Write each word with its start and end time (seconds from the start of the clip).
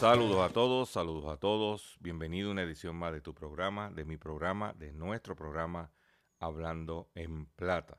Saludos 0.00 0.50
a 0.50 0.52
todos, 0.52 0.90
saludos 0.90 1.32
a 1.32 1.36
todos. 1.36 1.96
Bienvenido 2.00 2.48
a 2.48 2.52
una 2.52 2.62
edición 2.62 2.96
más 2.96 3.12
de 3.12 3.20
tu 3.20 3.34
programa, 3.34 3.90
de 3.90 4.04
mi 4.04 4.16
programa, 4.16 4.74
de 4.74 4.92
nuestro 4.92 5.36
programa 5.36 5.90
Hablando 6.40 7.08
en 7.14 7.46
Plata. 7.46 7.98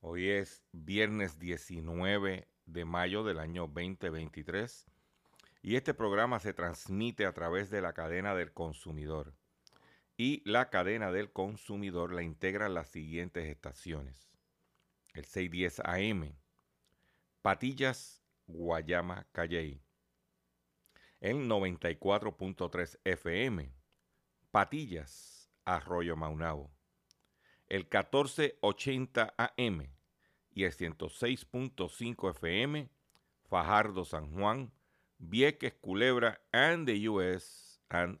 Hoy 0.00 0.28
es 0.28 0.64
viernes 0.72 1.38
19 1.38 2.48
de 2.66 2.84
mayo 2.84 3.22
del 3.22 3.38
año 3.38 3.68
2023 3.68 4.86
y 5.62 5.76
este 5.76 5.94
programa 5.94 6.40
se 6.40 6.54
transmite 6.54 7.26
a 7.26 7.32
través 7.32 7.70
de 7.70 7.82
la 7.82 7.92
cadena 7.92 8.34
del 8.34 8.52
consumidor. 8.52 9.34
Y 10.18 10.42
la 10.44 10.68
cadena 10.68 11.10
del 11.10 11.32
consumidor 11.32 12.12
la 12.12 12.22
integran 12.22 12.74
las 12.74 12.88
siguientes 12.88 13.46
estaciones. 13.46 14.30
El 15.14 15.24
610 15.24 15.80
AM, 15.86 16.36
Patillas, 17.40 18.22
Guayama, 18.46 19.26
Calley 19.32 19.80
en 21.20 21.48
94.3 21.48 22.98
FM, 23.04 23.72
Patillas, 24.50 25.50
Arroyo 25.64 26.16
Maunabo, 26.16 26.70
el 27.68 27.82
1480 27.82 29.34
AM 29.36 29.90
y 30.52 30.64
el 30.64 30.72
106.5 30.72 32.30
FM, 32.30 32.88
Fajardo, 33.48 34.04
San 34.04 34.32
Juan, 34.32 34.72
Vieques, 35.18 35.74
Culebra, 35.80 36.40
and 36.52 36.86
the 36.86 37.08
US 37.08 37.80
and 37.90 38.20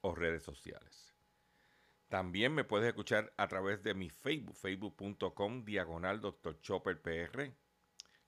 o 0.00 0.14
redes 0.14 0.42
sociales. 0.42 1.14
También 2.08 2.54
me 2.54 2.64
puedes 2.64 2.88
escuchar 2.88 3.32
a 3.36 3.48
través 3.48 3.82
de 3.82 3.94
mi 3.94 4.08
Facebook, 4.08 4.56
facebook.com 4.56 5.64
diagonal 5.64 6.20
Dr. 6.20 6.60
Chopper 6.60 7.00
PR. 7.02 7.52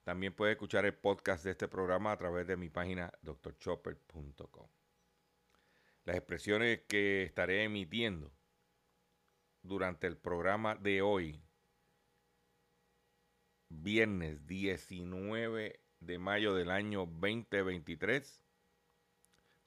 También 0.04 0.34
puedes 0.34 0.54
escuchar 0.54 0.84
el 0.84 0.94
podcast 0.94 1.44
de 1.44 1.52
este 1.52 1.68
programa 1.68 2.12
a 2.12 2.16
través 2.18 2.46
de 2.46 2.56
mi 2.56 2.68
página 2.68 3.12
drchopper.com. 3.22 4.68
Las 6.04 6.16
expresiones 6.16 6.80
que 6.88 7.22
estaré 7.22 7.64
emitiendo 7.64 8.32
durante 9.62 10.06
el 10.06 10.16
programa 10.16 10.74
de 10.74 11.02
hoy, 11.02 11.42
viernes 13.68 14.46
19 14.46 15.80
de 16.00 16.18
mayo 16.18 16.54
del 16.54 16.70
año 16.70 17.06
2023, 17.06 18.42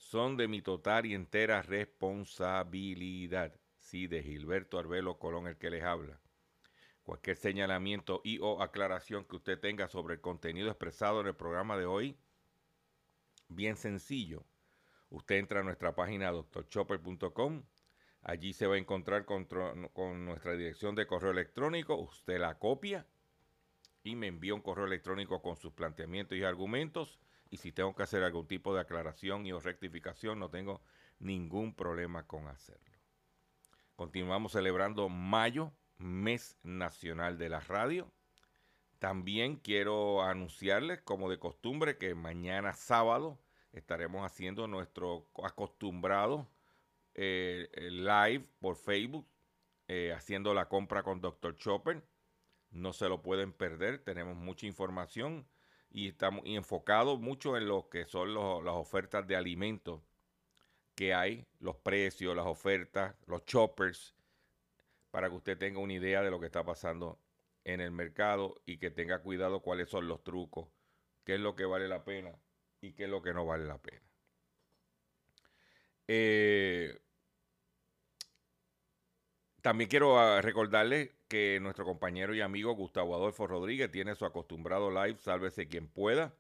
son 0.04 0.38
de 0.38 0.48
mi 0.48 0.62
total 0.62 1.06
y 1.06 1.14
entera 1.14 1.62
responsabilidad. 1.62 3.56
Sí, 3.78 4.08
de 4.08 4.22
Gilberto 4.22 4.78
Arbelo 4.78 5.18
Colón, 5.18 5.48
el 5.48 5.58
que 5.58 5.70
les 5.70 5.84
habla. 5.84 6.20
Cualquier 7.04 7.36
señalamiento 7.36 8.22
y 8.24 8.40
o 8.40 8.62
aclaración 8.62 9.26
que 9.26 9.38
usted 9.38 9.60
tenga 9.60 9.88
sobre 9.88 10.16
el 10.16 10.22
contenido 10.22 10.70
expresado 10.70 11.22
en 11.22 11.28
el 11.28 11.36
programa 11.36 11.78
de 11.78 11.86
hoy, 11.86 12.18
bien 13.50 13.76
sencillo. 13.76 14.46
Usted 15.10 15.36
entra 15.36 15.62
a 15.62 15.64
nuestra 15.64 15.96
página 15.96 16.32
drchopper.com. 16.32 17.64
Allí 18.22 18.54
se 18.54 18.68
va 18.68 18.76
a 18.76 18.80
encontrar 18.80 19.26
con, 19.26 19.46
con, 19.46 20.26
nuestra 20.26 20.54
dirección 20.54 20.96
de 20.96 21.08
correo 21.08 21.32
electrónico. 21.32 21.96
Usted 21.96 22.40
la 22.40 22.58
copia 22.58 23.06
y 24.04 24.16
me 24.16 24.28
envía 24.28 24.54
un 24.54 24.62
correo 24.62 24.86
electrónico 24.86 25.42
con 25.42 25.58
sus 25.58 25.74
planteamientos 25.74 26.38
y 26.38 26.44
argumentos. 26.44 27.20
Y 27.54 27.58
si 27.58 27.72
tengo 27.72 27.94
que 27.94 28.02
hacer 28.02 28.24
algún 28.24 28.48
tipo 28.48 28.74
de 28.74 28.82
aclaración 28.82 29.46
y 29.46 29.52
o 29.52 29.60
rectificación, 29.60 30.40
no 30.40 30.50
tengo 30.50 30.82
ningún 31.20 31.76
problema 31.76 32.26
con 32.26 32.48
hacerlo. 32.48 32.98
Continuamos 33.96 34.54
celebrando 34.54 35.08
mayo, 35.08 35.72
mes 36.00 36.58
nacional 36.64 37.38
de 37.38 37.50
la 37.50 37.60
radio. 37.60 38.12
También 38.98 39.58
quiero 39.58 40.24
anunciarles, 40.24 41.02
como 41.04 41.30
de 41.30 41.38
costumbre, 41.38 42.00
que 42.00 42.16
mañana 42.16 42.74
sábado 42.74 43.38
estaremos 43.72 44.26
haciendo 44.26 44.66
nuestro 44.66 45.30
acostumbrado 45.44 46.50
eh, 47.14 47.70
live 47.92 48.48
por 48.62 48.78
Facebook, 48.78 49.28
eh, 49.88 50.12
haciendo 50.12 50.56
la 50.56 50.70
compra 50.70 51.04
con 51.04 51.22
Dr. 51.22 51.56
Chopper. 51.58 52.04
No 52.72 52.94
se 52.94 53.08
lo 53.08 53.22
pueden 53.22 53.54
perder, 53.54 54.04
tenemos 54.04 54.36
mucha 54.36 54.66
información 54.66 55.48
y 55.94 56.10
estamos 56.10 56.42
enfocados 56.46 57.20
mucho 57.20 57.56
en 57.56 57.68
lo 57.68 57.88
que 57.88 58.06
son 58.06 58.34
las 58.34 58.74
ofertas 58.74 59.26
de 59.28 59.36
alimentos 59.36 60.02
que 60.96 61.14
hay, 61.14 61.46
los 61.60 61.76
precios, 61.78 62.36
las 62.36 62.48
ofertas, 62.48 63.16
los 63.28 63.46
choppers, 63.46 64.16
para 65.12 65.30
que 65.30 65.36
usted 65.36 65.58
tenga 65.58 65.80
una 65.80 65.94
idea 65.94 66.24
de 66.24 66.32
lo 66.32 66.40
que 66.40 66.48
está 66.48 66.66
pasando 66.66 67.20
en 67.64 67.80
el 67.80 67.92
mercado 67.92 68.56
y 68.66 68.78
que 68.78 68.90
tenga 68.90 69.20
cuidado 69.20 69.62
cuáles 69.62 69.88
son 69.90 70.08
los 70.08 70.24
trucos, 70.24 70.68
qué 71.24 71.36
es 71.36 71.40
lo 71.40 71.56
que 71.56 71.66
vale 71.66 71.88
la 71.88 72.04
pena 72.04 72.32
y 72.82 72.94
qué 72.94 73.04
es 73.04 73.10
lo 73.10 73.22
que 73.22 73.34
no 73.34 73.46
vale 73.46 73.66
la 73.66 73.78
pena. 73.78 74.02
Eh, 76.08 77.00
también 79.62 79.90
quiero 79.90 80.16
uh, 80.16 80.42
recordarles 80.42 81.12
que 81.34 81.60
nuestro 81.60 81.84
compañero 81.84 82.36
y 82.36 82.42
amigo 82.42 82.76
Gustavo 82.76 83.16
Adolfo 83.16 83.48
Rodríguez 83.48 83.90
tiene 83.90 84.14
su 84.14 84.24
acostumbrado 84.24 84.92
live, 84.92 85.18
sálvese 85.18 85.68
quien 85.68 85.88
pueda, 85.88 86.36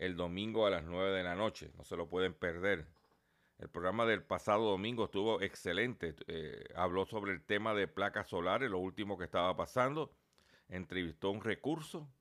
el 0.00 0.16
domingo 0.16 0.66
a 0.66 0.70
las 0.70 0.82
9 0.82 1.12
de 1.12 1.22
la 1.22 1.36
noche. 1.36 1.70
No 1.76 1.84
se 1.84 1.96
lo 1.96 2.08
pueden 2.08 2.34
perder. 2.34 2.88
El 3.60 3.68
programa 3.68 4.06
del 4.06 4.24
pasado 4.24 4.68
domingo 4.68 5.04
estuvo 5.04 5.40
excelente. 5.40 6.16
Eh, 6.26 6.64
habló 6.74 7.06
sobre 7.06 7.30
el 7.30 7.40
tema 7.40 7.72
de 7.72 7.86
placas 7.86 8.26
solares, 8.26 8.68
lo 8.68 8.80
último 8.80 9.16
que 9.16 9.26
estaba 9.26 9.56
pasando. 9.56 10.10
Entrevistó 10.68 11.30
un 11.30 11.42
recurso 11.42 12.12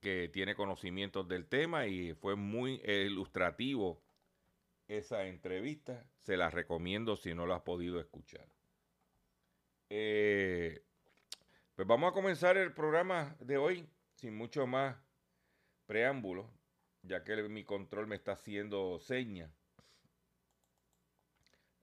que 0.00 0.30
tiene 0.32 0.54
conocimientos 0.54 1.28
del 1.28 1.48
tema 1.48 1.86
y 1.86 2.14
fue 2.14 2.34
muy 2.34 2.80
ilustrativo 2.86 4.00
esa 4.86 5.26
entrevista. 5.26 6.08
Se 6.16 6.38
la 6.38 6.48
recomiendo 6.48 7.18
si 7.18 7.34
no 7.34 7.46
la 7.46 7.56
has 7.56 7.62
podido 7.62 8.00
escuchar. 8.00 8.48
Eh, 9.90 10.82
pues 11.74 11.88
vamos 11.88 12.10
a 12.10 12.14
comenzar 12.14 12.56
el 12.56 12.72
programa 12.72 13.36
de 13.40 13.56
hoy 13.56 13.88
sin 14.16 14.36
mucho 14.36 14.66
más 14.66 14.96
preámbulo, 15.86 16.50
ya 17.02 17.24
que 17.24 17.36
mi 17.44 17.64
control 17.64 18.06
me 18.06 18.16
está 18.16 18.32
haciendo 18.32 18.98
señas. 18.98 19.50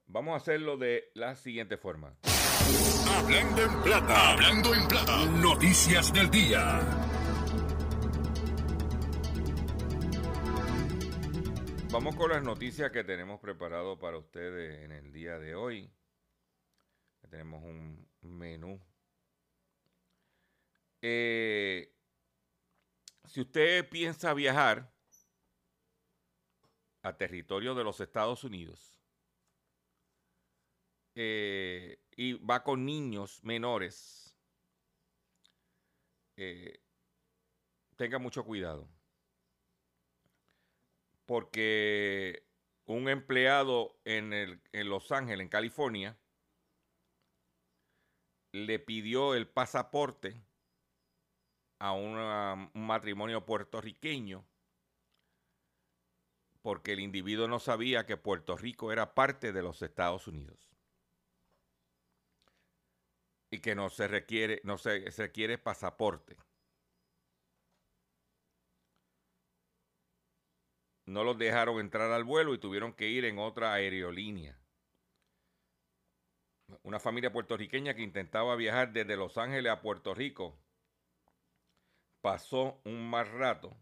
Vamos 0.08 0.34
a 0.34 0.38
hacerlo 0.38 0.78
de 0.78 1.12
la 1.16 1.36
siguiente 1.36 1.78
forma. 1.78 2.16
Hablando 3.10 3.62
en 3.64 3.82
plata, 3.82 4.34
hablando 4.34 4.76
en 4.76 4.88
plata. 4.88 5.26
Noticias 5.42 6.14
del 6.14 6.30
día. 6.30 6.80
Vamos 11.92 12.16
con 12.18 12.30
las 12.30 12.44
noticias 12.44 12.92
que 12.92 13.04
tenemos 13.04 13.40
preparado 13.40 13.98
para 13.98 14.18
ustedes 14.18 14.84
en 14.84 14.92
el 14.92 15.12
día 15.12 15.40
de 15.40 15.56
hoy. 15.56 15.90
Tenemos 17.30 17.64
un 17.64 18.08
menú. 18.22 18.80
Eh, 21.08 21.94
si 23.26 23.42
usted 23.42 23.88
piensa 23.90 24.34
viajar 24.34 24.92
a 27.04 27.16
territorio 27.16 27.76
de 27.76 27.84
los 27.84 28.00
Estados 28.00 28.44
Unidos, 28.44 29.00
eh, 31.14 32.00
y 32.16 32.34
va 32.34 32.64
con 32.64 32.86
niños 32.86 33.44
menores, 33.44 34.36
eh, 36.38 36.82
tenga 37.96 38.18
mucho 38.18 38.44
cuidado. 38.44 38.90
Porque 41.28 42.48
un 42.86 43.10
empleado 43.10 44.00
en, 44.06 44.34
en 44.34 44.90
Los 44.90 45.12
Ángeles, 45.12 45.44
en 45.44 45.50
California, 45.50 46.18
le 48.56 48.80
pidió 48.80 49.36
el 49.36 49.48
pasaporte 49.48 50.42
a 51.80 51.92
un 51.92 52.72
matrimonio 52.74 53.46
puertorriqueño 53.46 54.46
porque 56.62 56.94
el 56.94 57.00
individuo 57.00 57.48
no 57.48 57.60
sabía 57.60 58.06
que 58.06 58.18
Puerto 58.18 58.58
Rico 58.58 58.92
era 58.92 59.14
parte 59.14 59.52
de 59.52 59.62
los 59.62 59.82
Estados 59.82 60.28
Unidos. 60.28 60.76
y 63.52 63.60
que 63.60 63.76
no 63.76 63.90
se 63.90 64.08
requiere, 64.08 64.62
no 64.64 64.78
se, 64.78 65.10
requiere 65.18 65.58
pasaporte. 65.58 66.38
No 71.06 71.24
los 71.24 71.38
dejaron 71.38 71.80
entrar 71.80 72.12
al 72.12 72.24
vuelo 72.24 72.54
y 72.54 72.58
tuvieron 72.58 72.94
que 72.94 73.08
ir 73.08 73.26
en 73.26 73.38
otra 73.40 73.74
aerolínea. 73.74 74.60
Una 76.84 77.00
familia 77.00 77.32
puertorriqueña 77.32 77.94
que 77.94 78.02
intentaba 78.02 78.56
viajar 78.56 78.92
desde 78.92 79.18
Los 79.18 79.38
Ángeles 79.38 79.72
a 79.72 79.82
Puerto 79.82 80.14
Rico 80.14 80.58
pasó 82.22 82.82
un 82.86 83.10
mal 83.10 83.28
rato 83.28 83.76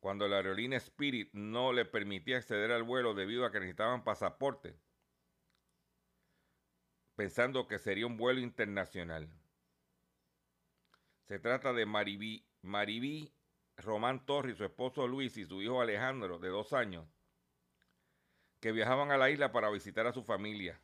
cuando 0.00 0.28
la 0.28 0.36
aerolínea 0.36 0.78
Spirit 0.78 1.30
no 1.32 1.72
le 1.72 1.84
permitía 1.84 2.38
acceder 2.38 2.72
al 2.72 2.82
vuelo 2.82 3.14
debido 3.14 3.44
a 3.44 3.52
que 3.52 3.60
necesitaban 3.60 4.04
pasaporte 4.04 4.78
pensando 7.18 7.66
que 7.66 7.80
sería 7.80 8.06
un 8.06 8.16
vuelo 8.16 8.38
internacional. 8.38 9.28
Se 11.24 11.40
trata 11.40 11.72
de 11.72 11.84
Maribí, 11.84 12.46
Maribí 12.62 13.34
Román 13.76 14.24
Torres, 14.24 14.56
su 14.56 14.64
esposo 14.64 15.04
Luis 15.08 15.36
y 15.36 15.44
su 15.44 15.60
hijo 15.60 15.80
Alejandro, 15.80 16.38
de 16.38 16.48
dos 16.48 16.72
años, 16.72 17.08
que 18.60 18.70
viajaban 18.70 19.10
a 19.10 19.16
la 19.16 19.30
isla 19.30 19.50
para 19.50 19.68
visitar 19.68 20.06
a 20.06 20.12
su 20.12 20.22
familia. 20.22 20.80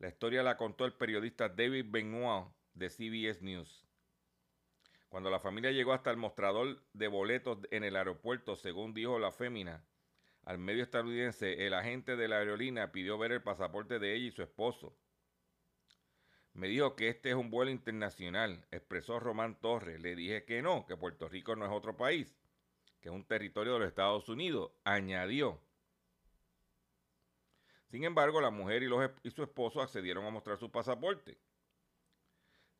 La 0.00 0.08
historia 0.08 0.42
la 0.42 0.56
contó 0.56 0.86
el 0.86 0.94
periodista 0.94 1.50
David 1.50 1.84
Benoit 1.90 2.46
de 2.72 2.88
CBS 2.88 3.42
News. 3.42 3.86
Cuando 5.10 5.28
la 5.28 5.40
familia 5.40 5.72
llegó 5.72 5.92
hasta 5.92 6.10
el 6.10 6.16
mostrador 6.16 6.82
de 6.94 7.06
boletos 7.06 7.58
en 7.70 7.84
el 7.84 7.96
aeropuerto, 7.96 8.56
según 8.56 8.94
dijo 8.94 9.18
la 9.18 9.30
fémina, 9.30 9.84
al 10.46 10.56
medio 10.56 10.82
estadounidense, 10.82 11.66
el 11.66 11.74
agente 11.74 12.16
de 12.16 12.28
la 12.28 12.38
aerolínea 12.38 12.92
pidió 12.92 13.18
ver 13.18 13.32
el 13.32 13.42
pasaporte 13.42 13.98
de 13.98 14.14
ella 14.14 14.28
y 14.28 14.30
su 14.30 14.42
esposo. 14.42 14.96
Me 16.54 16.68
dijo 16.68 16.96
que 16.96 17.10
este 17.10 17.28
es 17.28 17.34
un 17.34 17.50
vuelo 17.50 17.70
internacional, 17.70 18.66
expresó 18.70 19.20
Román 19.20 19.60
Torres. 19.60 20.00
Le 20.00 20.16
dije 20.16 20.46
que 20.46 20.62
no, 20.62 20.86
que 20.86 20.96
Puerto 20.96 21.28
Rico 21.28 21.56
no 21.56 21.66
es 21.66 21.72
otro 21.72 21.98
país, 21.98 22.34
que 23.02 23.10
es 23.10 23.14
un 23.14 23.26
territorio 23.26 23.74
de 23.74 23.80
los 23.80 23.88
Estados 23.88 24.30
Unidos, 24.30 24.72
añadió. 24.82 25.60
Sin 27.90 28.04
embargo, 28.04 28.40
la 28.40 28.50
mujer 28.50 28.84
y, 28.84 29.30
su 29.30 29.42
esposo 29.42 29.82
accedieron 29.82 30.24
a 30.24 30.30
mostrar 30.30 30.58
su 30.58 30.70
pasaporte. 30.70 31.38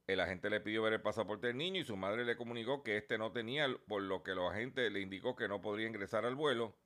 El 0.06 0.20
agente 0.20 0.50
le 0.50 0.60
pidió 0.60 0.82
ver 0.82 0.94
el 0.94 1.02
pasaporte 1.02 1.48
del 1.48 1.56
niño 1.56 1.80
y 1.80 1.84
su 1.84 1.96
madre 1.96 2.24
le 2.24 2.36
comunicó 2.36 2.82
que 2.82 2.96
este 2.96 3.18
no 3.18 3.32
tenía, 3.32 3.66
por 3.88 4.02
lo 4.02 4.22
que 4.22 4.34
los 4.34 4.50
agentes 4.50 4.90
le 4.90 5.00
indicó 5.00 5.34
que 5.34 5.48
no 5.48 5.60
podría 5.60 5.88
ingresar 5.88 6.24
al 6.24 6.36
vuelo 6.36 6.76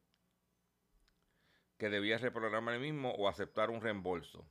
que 1.78 1.90
debía 1.90 2.18
reprogramar 2.18 2.74
el 2.74 2.80
mismo 2.80 3.10
o 3.10 3.28
aceptar 3.28 3.68
un 3.68 3.80
reembolso. 3.80 4.48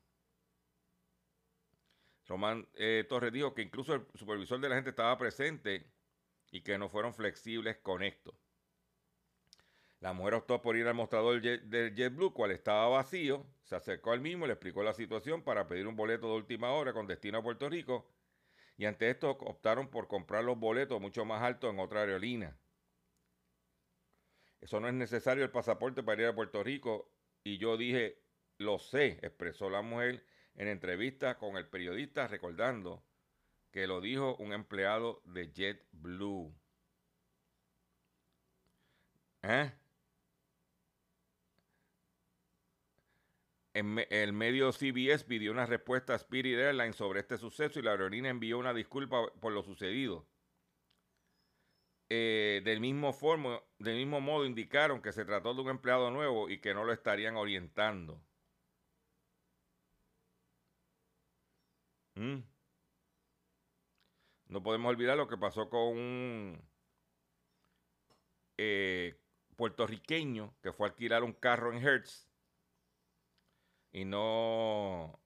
Román 2.27 2.67
eh, 2.75 3.05
Torres 3.09 3.33
dijo 3.33 3.53
que 3.53 3.63
incluso 3.63 3.95
el 3.95 4.05
supervisor 4.13 4.59
de 4.59 4.69
la 4.69 4.75
gente 4.75 4.91
estaba 4.91 5.17
presente 5.17 5.91
y 6.51 6.61
que 6.61 6.77
no 6.77 6.89
fueron 6.89 7.13
flexibles 7.13 7.77
con 7.77 8.03
esto. 8.03 8.37
La 9.99 10.13
mujer 10.13 10.35
optó 10.35 10.61
por 10.61 10.75
ir 10.75 10.85
al 10.87 10.95
mostrador 10.95 11.41
del 11.41 11.95
JetBlue, 11.95 12.33
cual 12.33 12.51
estaba 12.51 12.87
vacío, 12.87 13.45
se 13.63 13.75
acercó 13.75 14.12
al 14.12 14.21
mismo, 14.21 14.45
le 14.45 14.54
explicó 14.54 14.83
la 14.83 14.94
situación 14.94 15.44
para 15.44 15.68
pedir 15.68 15.88
un 15.88 15.95
boleto 15.95 16.27
de 16.27 16.36
última 16.36 16.71
hora 16.71 16.94
con 16.94 17.07
destino 17.07 17.38
a 17.38 17.44
Puerto 17.44 17.69
Rico 17.69 18.13
y 18.77 18.86
ante 18.86 19.10
esto 19.10 19.31
optaron 19.31 19.89
por 19.89 20.07
comprar 20.07 20.44
los 20.44 20.60
boletos 20.60 21.00
mucho 21.00 21.25
más 21.25 21.42
altos 21.42 21.74
en 21.74 21.80
otra 21.80 22.01
aerolínea. 22.01 22.57
Eso 24.59 24.80
no 24.80 24.87
es 24.87 24.94
necesario 24.94 25.44
el 25.44 25.52
pasaporte 25.52 26.04
para 26.04 26.21
ir 26.21 26.28
a 26.30 26.35
Puerto 26.35 26.64
Rico. 26.64 27.11
Y 27.44 27.57
yo 27.57 27.78
dije, 27.78 28.23
lo 28.57 28.80
sé, 28.80 29.19
expresó 29.21 29.69
la 29.69 29.81
mujer 29.81 30.26
en 30.56 30.69
entrevista 30.69 31.37
con 31.37 31.57
el 31.57 31.68
periodista 31.68 32.28
recordando 32.28 33.04
que 33.71 33.87
lo 33.87 34.02
dijo 34.02 34.35
un 34.37 34.54
empleado 34.54 35.21
de 35.26 35.52
JetBlue. 35.52 36.54
¿Eh? 39.42 39.71
El 43.73 44.33
medio 44.33 44.71
CBS 44.71 45.25
pidió 45.25 45.51
una 45.51 45.65
respuesta 45.65 46.13
a 46.13 46.18
Spirit 46.18 46.57
Airlines 46.57 46.95
sobre 46.95 47.21
este 47.21 47.37
suceso 47.37 47.80
y 47.80 47.81
la 47.81 47.92
aerolínea 47.92 48.30
envió 48.31 48.59
una 48.59 48.73
disculpa 48.73 49.27
por 49.39 49.51
lo 49.51 49.63
sucedido. 49.63 50.27
Eh, 52.09 52.61
del, 52.63 52.80
mismo 52.80 53.11
del 53.80 53.97
mismo 53.97 54.21
modo 54.21 54.45
indicaron 54.45 55.01
que 55.01 55.11
se 55.11 55.25
trató 55.25 55.56
de 55.56 55.61
un 55.61 55.69
empleado 55.69 56.11
nuevo 56.11 56.49
y 56.49 56.59
que 56.59 56.73
no 56.75 56.83
lo 56.83 56.94
estarían 56.94 57.35
orientando. 57.37 58.21
Mm. 62.15 62.44
No 64.47 64.61
podemos 64.61 64.89
olvidar 64.89 65.18
lo 65.18 65.27
que 65.27 65.37
pasó 65.37 65.69
con 65.69 65.97
un 65.97 66.61
eh, 68.57 69.19
puertorriqueño 69.56 70.53
que 70.61 70.71
fue 70.73 70.87
a 70.87 70.89
alquilar 70.92 71.23
un 71.23 71.33
carro 71.33 71.73
en 71.73 71.83
Hertz 71.83 72.32
y 73.94 74.06
no 74.06 75.19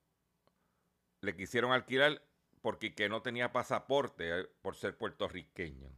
le 1.22 1.36
quisieron 1.36 1.72
alquilar 1.72 2.22
porque 2.62 2.94
que 2.94 3.10
no 3.10 3.22
tenía 3.22 3.52
pasaporte 3.52 4.42
eh, 4.42 4.46
por 4.62 4.76
ser 4.76 4.98
puertorriqueño. 4.98 5.90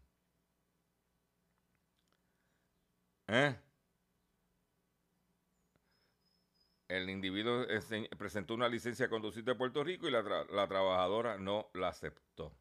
¿Eh? 3.27 3.55
El 6.87 7.09
individuo 7.09 7.65
presentó 8.17 8.53
una 8.55 8.67
licencia 8.67 9.05
de 9.05 9.09
conducir 9.09 9.43
de 9.43 9.55
Puerto 9.55 9.83
Rico 9.83 10.07
y 10.07 10.11
la, 10.11 10.21
la 10.23 10.67
trabajadora 10.67 11.37
no 11.37 11.69
la 11.73 11.89
aceptó. 11.89 12.55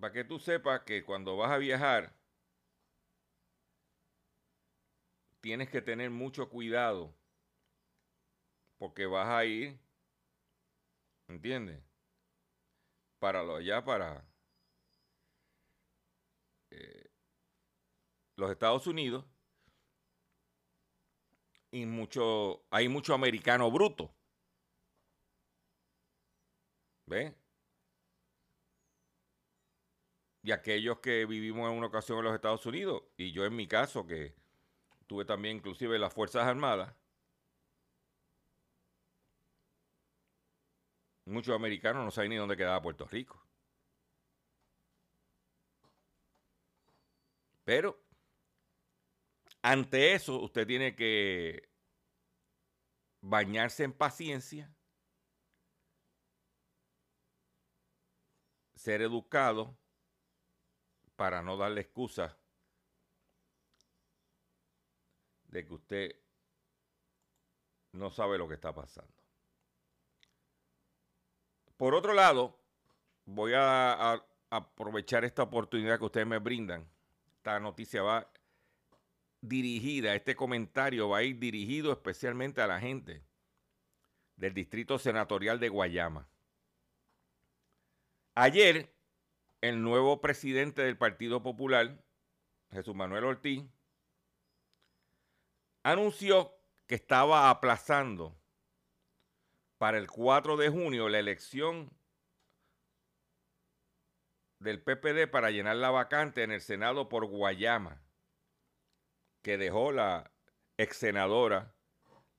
Para 0.00 0.12
que 0.14 0.24
tú 0.24 0.38
sepas 0.38 0.80
que 0.80 1.04
cuando 1.04 1.36
vas 1.36 1.50
a 1.50 1.58
viajar, 1.58 2.19
tienes 5.40 5.68
que 5.70 5.82
tener 5.82 6.10
mucho 6.10 6.48
cuidado 6.48 7.14
porque 8.78 9.06
vas 9.06 9.28
a 9.28 9.44
ir 9.44 9.78
¿Entiendes? 11.30 11.80
Para 13.20 13.44
lo 13.44 13.60
ya 13.60 13.84
para 13.84 14.26
eh, 16.70 17.08
los 18.36 18.50
Estados 18.50 18.86
Unidos 18.88 19.24
y 21.70 21.86
mucho, 21.86 22.64
hay 22.70 22.88
mucho 22.88 23.14
americano 23.14 23.70
bruto. 23.70 24.12
¿Ve? 27.06 27.36
Y 30.42 30.50
aquellos 30.50 30.98
que 30.98 31.26
vivimos 31.26 31.70
en 31.70 31.78
una 31.78 31.86
ocasión 31.86 32.18
en 32.18 32.24
los 32.24 32.34
Estados 32.34 32.66
Unidos, 32.66 33.04
y 33.16 33.30
yo 33.30 33.44
en 33.44 33.54
mi 33.54 33.68
caso, 33.68 34.04
que 34.04 34.34
tuve 35.10 35.24
también 35.24 35.56
inclusive 35.56 35.98
las 35.98 36.14
Fuerzas 36.14 36.46
Armadas, 36.46 36.94
muchos 41.24 41.52
americanos 41.52 42.04
no 42.04 42.12
saben 42.12 42.30
ni 42.30 42.36
dónde 42.36 42.56
quedaba 42.56 42.80
Puerto 42.80 43.08
Rico. 43.08 43.44
Pero 47.64 48.00
ante 49.62 50.14
eso 50.14 50.40
usted 50.40 50.64
tiene 50.64 50.94
que 50.94 51.68
bañarse 53.20 53.82
en 53.82 53.92
paciencia, 53.92 54.72
ser 58.76 59.02
educado 59.02 59.76
para 61.16 61.42
no 61.42 61.56
darle 61.56 61.80
excusa 61.80 62.39
de 65.50 65.66
que 65.66 65.74
usted 65.74 66.16
no 67.92 68.10
sabe 68.10 68.38
lo 68.38 68.48
que 68.48 68.54
está 68.54 68.72
pasando. 68.72 69.12
Por 71.76 71.94
otro 71.94 72.12
lado, 72.12 72.58
voy 73.24 73.52
a, 73.54 74.22
aprovechar 74.50 75.24
esta 75.24 75.44
oportunidad 75.44 75.98
que 75.98 76.04
ustedes 76.04 76.26
me 76.26 76.38
brindan. 76.38 76.86
Esta 77.36 77.58
noticia 77.60 78.02
va 78.02 78.30
dirigida, 79.40 80.14
este 80.14 80.34
comentario 80.34 81.08
va 81.08 81.18
a 81.18 81.22
ir 81.22 81.38
dirigido 81.38 81.92
especialmente 81.92 82.60
a 82.60 82.66
la 82.66 82.80
gente 82.80 83.22
del 84.36 84.52
Distrito 84.52 84.98
Senatorial 84.98 85.60
de 85.60 85.68
Guayama. 85.68 86.28
Ayer, 88.34 88.92
el 89.60 89.82
nuevo 89.82 90.20
presidente 90.20 90.82
del 90.82 90.98
Partido 90.98 91.42
Popular, 91.42 92.02
Jesús 92.72 92.94
Manuel 92.94 93.24
Ortiz, 93.24 93.64
anunció 95.82 96.54
que 96.86 96.94
estaba 96.94 97.50
aplazando 97.50 98.36
para 99.78 99.98
el 99.98 100.10
4 100.10 100.56
de 100.56 100.68
junio 100.68 101.08
la 101.08 101.18
elección 101.18 101.90
del 104.58 104.82
PPD 104.82 105.30
para 105.30 105.50
llenar 105.50 105.76
la 105.76 105.90
vacante 105.90 106.42
en 106.42 106.50
el 106.50 106.60
Senado 106.60 107.08
por 107.08 107.26
Guayama 107.26 108.02
que 109.42 109.56
dejó 109.56 109.92
la 109.92 110.30
ex 110.76 110.96
senadora 110.96 111.74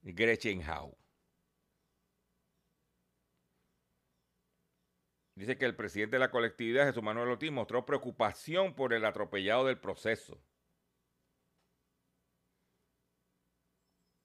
Gretchen 0.02 0.62
Howe. 0.68 0.96
Dice 5.36 5.58
que 5.58 5.66
el 5.66 5.76
presidente 5.76 6.18
de 6.18 6.20
la 6.20 6.30
colectividad, 6.30 6.86
Jesús 6.86 7.02
Manuel 7.02 7.30
Ortiz, 7.30 7.52
mostró 7.52 7.86
preocupación 7.86 8.76
por 8.76 8.94
el 8.94 9.06
atropellado 9.06 9.66
del 9.66 9.80
proceso. 9.80 10.40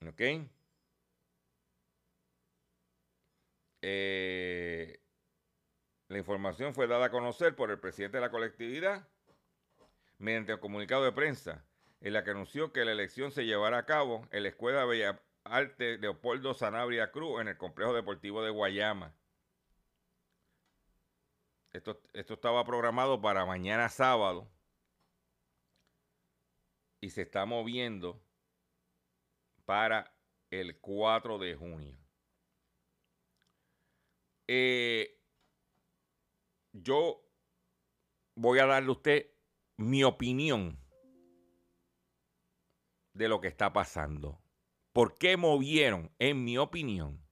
¿Ok? 0.09 0.21
Eh, 3.83 5.01
la 6.09 6.19
información 6.19 6.75
fue 6.75 6.87
dada 6.87 7.07
a 7.07 7.11
conocer 7.11 7.55
por 7.57 7.71
el 7.71 7.79
presidente 7.79 8.19
de 8.19 8.23
la 8.23 8.31
colectividad 8.31 9.09
mediante 10.19 10.55
un 10.55 10.61
comunicado 10.61 11.05
de 11.05 11.13
prensa 11.13 11.65
en 12.01 12.13
la 12.13 12.25
que 12.25 12.31
anunció 12.31 12.73
que 12.73 12.85
la 12.85 12.93
elección 12.93 13.33
se 13.33 13.45
llevará 13.45 13.79
a 13.79 13.87
cabo 13.87 14.27
en 14.31 14.43
la 14.43 14.49
Escuela 14.49 14.81
de 14.81 14.87
Bellas 14.87 15.17
Artes 15.45 16.01
Leopoldo 16.01 16.55
Sanabria 16.55 17.11
Cruz 17.13 17.41
en 17.41 17.49
el 17.49 17.57
Complejo 17.57 17.93
Deportivo 17.95 18.43
de 18.43 18.51
Guayama. 18.51 19.15
Esto, 21.73 22.01
esto 22.13 22.35
estaba 22.35 22.65
programado 22.65 23.21
para 23.21 23.45
mañana 23.45 23.89
sábado 23.89 24.49
y 27.01 27.11
se 27.11 27.23
está 27.23 27.45
moviendo 27.45 28.26
para 29.67 30.17
el 30.51 30.81
4 30.81 31.39
de 31.39 31.55
junio. 31.57 31.99
Eh, 34.49 35.21
yo 36.73 37.29
voy 38.37 38.61
a 38.61 38.67
darle 38.67 38.89
a 38.89 38.93
usted 38.93 39.31
mi 39.77 40.05
opinión 40.05 40.79
de 43.13 43.29
lo 43.29 43.41
que 43.41 43.49
está 43.49 43.73
pasando. 43.73 44.41
¿Por 44.93 45.19
qué 45.19 45.37
movieron, 45.37 46.15
en 46.19 46.45
mi 46.45 46.57
opinión, 46.57 47.27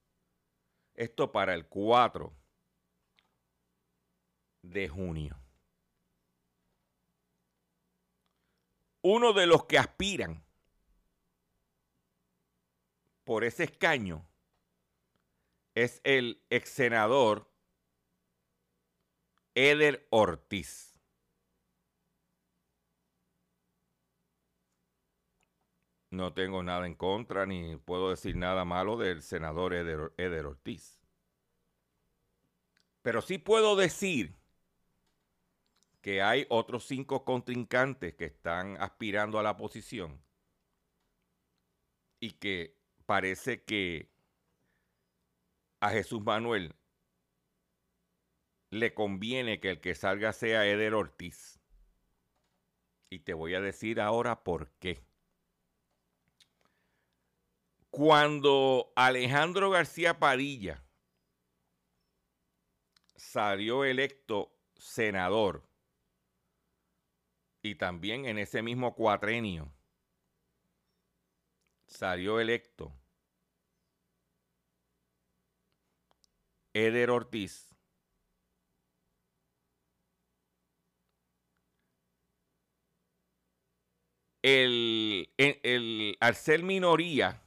esto 0.94 1.30
para 1.30 1.54
el 1.54 1.66
4 1.68 2.36
de 4.62 4.88
junio? 4.88 5.38
Uno 9.02 9.32
de 9.34 9.46
los 9.46 9.66
que 9.66 9.78
aspiran 9.78 10.43
por 13.24 13.44
ese 13.44 13.64
escaño 13.64 14.26
es 15.74 16.00
el 16.04 16.42
ex 16.50 16.68
senador 16.68 17.50
Eder 19.54 20.06
Ortiz. 20.10 20.94
No 26.10 26.32
tengo 26.32 26.62
nada 26.62 26.86
en 26.86 26.94
contra 26.94 27.44
ni 27.44 27.76
puedo 27.76 28.10
decir 28.10 28.36
nada 28.36 28.64
malo 28.64 28.96
del 28.96 29.22
senador 29.22 29.74
Eder, 29.74 30.46
Ortiz. 30.46 31.00
Pero 33.02 33.20
sí 33.20 33.38
puedo 33.38 33.74
decir 33.74 34.36
que 36.00 36.22
hay 36.22 36.46
otros 36.50 36.86
cinco 36.86 37.24
contrincantes 37.24 38.14
que 38.14 38.26
están 38.26 38.76
aspirando 38.80 39.38
a 39.38 39.42
la 39.42 39.56
posición 39.56 40.22
y 42.20 42.32
que 42.32 42.83
parece 43.06 43.62
que 43.64 44.10
a 45.80 45.90
Jesús 45.90 46.22
Manuel 46.22 46.74
le 48.70 48.94
conviene 48.94 49.60
que 49.60 49.70
el 49.70 49.80
que 49.80 49.94
salga 49.94 50.32
sea 50.32 50.66
Eder 50.66 50.94
Ortiz. 50.94 51.60
Y 53.10 53.20
te 53.20 53.34
voy 53.34 53.54
a 53.54 53.60
decir 53.60 54.00
ahora 54.00 54.42
por 54.42 54.70
qué. 54.78 55.04
Cuando 57.90 58.92
Alejandro 58.96 59.70
García 59.70 60.18
Padilla 60.18 60.82
salió 63.14 63.84
electo 63.84 64.56
senador 64.76 65.68
y 67.62 67.76
también 67.76 68.26
en 68.26 68.38
ese 68.38 68.62
mismo 68.62 68.94
cuatrenio 68.94 69.73
salió 71.94 72.40
electo 72.40 72.92
Eder 76.74 77.10
Ortiz. 77.10 77.70
El, 84.42 85.32
el, 85.38 86.18
al 86.20 86.34
ser 86.34 86.62
minoría 86.62 87.40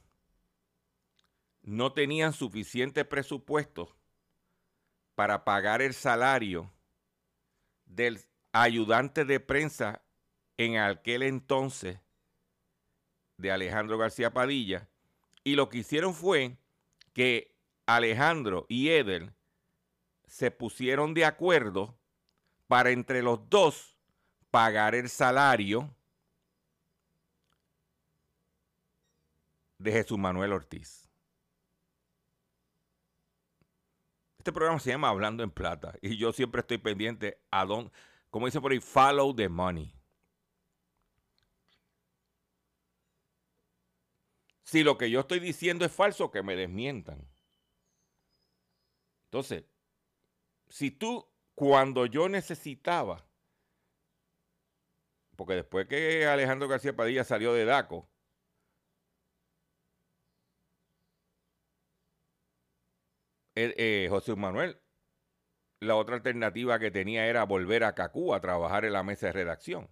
no 1.62 1.92
tenían 1.92 2.32
suficiente 2.32 3.04
presupuesto 3.04 3.94
para 5.14 5.44
pagar 5.44 5.80
el 5.82 5.94
salario 5.94 6.72
del 7.84 8.20
ayudante 8.52 9.24
de 9.24 9.38
prensa 9.38 10.02
en 10.56 10.78
aquel 10.78 11.22
entonces 11.22 12.00
de 13.38 13.50
Alejandro 13.50 13.96
García 13.96 14.32
Padilla. 14.32 14.88
Y 15.44 15.54
lo 15.54 15.68
que 15.70 15.78
hicieron 15.78 16.12
fue 16.12 16.58
que 17.14 17.54
Alejandro 17.86 18.66
y 18.68 18.90
Eder 18.90 19.32
se 20.26 20.50
pusieron 20.50 21.14
de 21.14 21.24
acuerdo 21.24 21.96
para 22.66 22.90
entre 22.90 23.22
los 23.22 23.48
dos 23.48 23.96
pagar 24.50 24.94
el 24.94 25.08
salario 25.08 25.94
de 29.78 29.92
Jesús 29.92 30.18
Manuel 30.18 30.52
Ortiz. 30.52 31.08
Este 34.38 34.52
programa 34.52 34.80
se 34.80 34.90
llama 34.90 35.08
Hablando 35.08 35.42
en 35.42 35.50
Plata 35.50 35.94
y 36.02 36.16
yo 36.16 36.32
siempre 36.32 36.60
estoy 36.60 36.78
pendiente 36.78 37.40
a 37.50 37.64
don, 37.64 37.90
como 38.30 38.46
dice 38.46 38.60
por 38.60 38.72
ahí, 38.72 38.80
follow 38.80 39.34
the 39.34 39.48
money. 39.48 39.97
Si 44.68 44.84
lo 44.84 44.98
que 44.98 45.10
yo 45.10 45.20
estoy 45.20 45.40
diciendo 45.40 45.86
es 45.86 45.92
falso, 45.92 46.30
que 46.30 46.42
me 46.42 46.54
desmientan. 46.54 47.26
Entonces, 49.24 49.64
si 50.68 50.90
tú, 50.90 51.26
cuando 51.54 52.04
yo 52.04 52.28
necesitaba, 52.28 53.26
porque 55.36 55.54
después 55.54 55.86
que 55.86 56.26
Alejandro 56.26 56.68
García 56.68 56.94
Padilla 56.94 57.24
salió 57.24 57.54
de 57.54 57.64
DACO, 57.64 58.10
eh, 63.54 64.06
José 64.10 64.36
Manuel, 64.36 64.78
la 65.80 65.96
otra 65.96 66.16
alternativa 66.16 66.78
que 66.78 66.90
tenía 66.90 67.26
era 67.26 67.44
volver 67.44 67.84
a 67.84 67.94
Cacú 67.94 68.34
a 68.34 68.40
trabajar 68.42 68.84
en 68.84 68.92
la 68.92 69.02
mesa 69.02 69.28
de 69.28 69.32
redacción. 69.32 69.88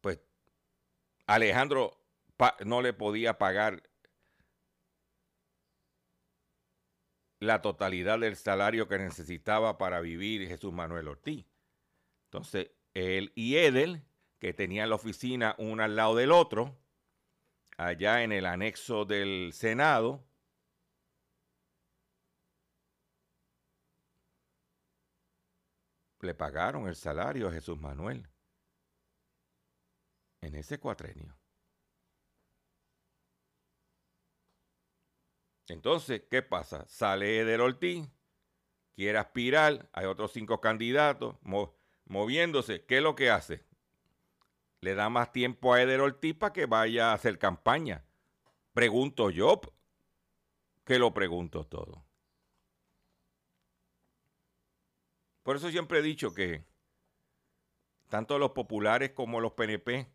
Pues 0.00 0.20
Alejandro 1.30 1.96
no 2.64 2.82
le 2.82 2.92
podía 2.92 3.38
pagar 3.38 3.88
la 7.38 7.62
totalidad 7.62 8.18
del 8.18 8.34
salario 8.34 8.88
que 8.88 8.98
necesitaba 8.98 9.78
para 9.78 10.00
vivir 10.00 10.48
Jesús 10.48 10.72
Manuel 10.72 11.06
Ortiz. 11.06 11.46
Entonces, 12.24 12.72
él 12.94 13.30
y 13.36 13.58
Edel, 13.58 14.02
que 14.40 14.52
tenían 14.52 14.88
la 14.88 14.96
oficina 14.96 15.54
uno 15.58 15.84
al 15.84 15.94
lado 15.94 16.16
del 16.16 16.32
otro, 16.32 16.76
allá 17.76 18.24
en 18.24 18.32
el 18.32 18.44
anexo 18.44 19.04
del 19.04 19.52
Senado, 19.52 20.24
le 26.22 26.34
pagaron 26.34 26.88
el 26.88 26.96
salario 26.96 27.46
a 27.46 27.52
Jesús 27.52 27.78
Manuel 27.78 28.29
en 30.40 30.54
ese 30.56 30.78
cuatrenio. 30.78 31.36
Entonces, 35.68 36.22
¿qué 36.30 36.42
pasa? 36.42 36.84
Sale 36.88 37.38
Eder 37.40 37.60
Ortiz, 37.60 38.08
quiere 38.94 39.18
aspirar, 39.18 39.88
hay 39.92 40.06
otros 40.06 40.32
cinco 40.32 40.60
candidatos 40.60 41.36
moviéndose. 42.06 42.84
¿Qué 42.84 42.96
es 42.96 43.02
lo 43.02 43.14
que 43.14 43.30
hace? 43.30 43.64
Le 44.80 44.94
da 44.94 45.08
más 45.10 45.30
tiempo 45.30 45.72
a 45.72 45.80
Eder 45.80 46.00
Ortiz 46.00 46.34
para 46.34 46.52
que 46.52 46.66
vaya 46.66 47.10
a 47.10 47.14
hacer 47.14 47.38
campaña. 47.38 48.04
Pregunto 48.72 49.30
yo, 49.30 49.60
que 50.84 50.98
lo 50.98 51.14
pregunto 51.14 51.66
todo. 51.66 52.04
Por 55.42 55.56
eso 55.56 55.70
siempre 55.70 56.00
he 56.00 56.02
dicho 56.02 56.34
que 56.34 56.64
tanto 58.08 58.38
los 58.38 58.50
populares 58.50 59.12
como 59.12 59.40
los 59.40 59.52
PNP 59.52 60.10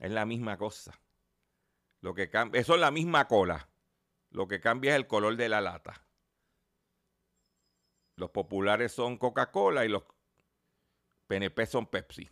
es 0.00 0.10
la 0.10 0.26
misma 0.26 0.56
cosa. 0.56 1.00
Lo 2.00 2.14
que 2.14 2.30
cambia, 2.30 2.60
eso 2.60 2.74
es 2.74 2.80
la 2.80 2.90
misma 2.90 3.26
cola. 3.26 3.68
Lo 4.30 4.46
que 4.46 4.60
cambia 4.60 4.92
es 4.92 4.96
el 4.96 5.06
color 5.06 5.36
de 5.36 5.48
la 5.48 5.60
lata. 5.60 6.06
Los 8.16 8.30
populares 8.30 8.92
son 8.92 9.16
Coca-Cola 9.16 9.84
y 9.84 9.88
los 9.88 10.04
PNP 11.26 11.66
son 11.66 11.86
Pepsi. 11.86 12.28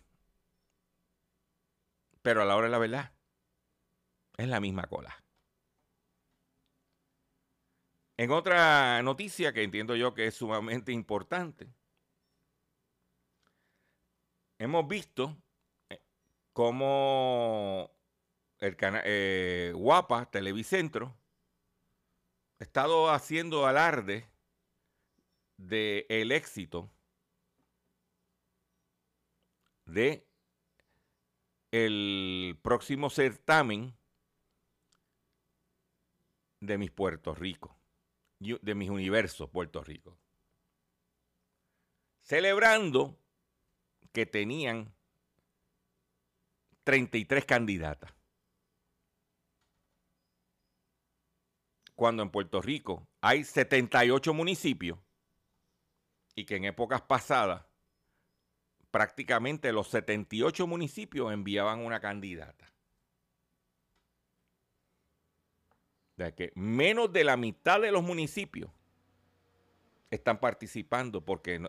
Pero 2.22 2.42
a 2.42 2.44
la 2.44 2.56
hora 2.56 2.66
de 2.66 2.72
la 2.72 2.78
verdad, 2.78 3.12
es 4.36 4.48
la 4.48 4.60
misma 4.60 4.86
cola. 4.88 5.14
En 8.16 8.30
otra 8.30 9.02
noticia 9.02 9.52
que 9.52 9.62
entiendo 9.62 9.94
yo 9.94 10.14
que 10.14 10.26
es 10.26 10.34
sumamente 10.34 10.90
importante, 10.90 11.72
hemos 14.58 14.88
visto 14.88 15.36
cómo 16.56 17.90
el 18.60 18.78
eh, 19.04 19.74
Guapa, 19.76 20.30
Televicentro, 20.30 21.14
he 22.58 22.64
estado 22.64 23.10
haciendo 23.10 23.66
alarde 23.66 24.26
de 25.58 26.06
el 26.08 26.32
éxito 26.32 26.90
de 29.84 30.26
el 31.72 32.58
próximo 32.62 33.10
certamen 33.10 33.94
de 36.60 36.78
mis 36.78 36.90
Puerto 36.90 37.34
Rico, 37.34 37.76
de 38.38 38.74
mis 38.74 38.88
universos 38.88 39.50
Puerto 39.50 39.84
Rico. 39.84 40.16
Celebrando 42.22 43.20
que 44.12 44.24
tenían 44.24 44.95
33 46.86 47.44
candidatas. 47.44 48.16
cuando 51.96 52.22
en 52.22 52.30
Puerto 52.30 52.60
Rico 52.60 53.08
hay 53.22 53.42
78 53.42 54.34
municipios 54.34 54.98
y 56.34 56.44
que 56.44 56.56
en 56.56 56.66
épocas 56.66 57.02
pasadas 57.02 57.64
prácticamente 58.90 59.72
los 59.72 59.88
78 59.88 60.66
municipios 60.66 61.32
enviaban 61.32 61.80
una 61.80 61.98
candidata. 61.98 62.70
De 66.16 66.34
que 66.34 66.52
menos 66.54 67.12
de 67.12 67.24
la 67.24 67.36
mitad 67.36 67.80
de 67.80 67.90
los 67.90 68.02
municipios 68.02 68.70
están 70.10 70.38
participando 70.38 71.24
porque, 71.24 71.60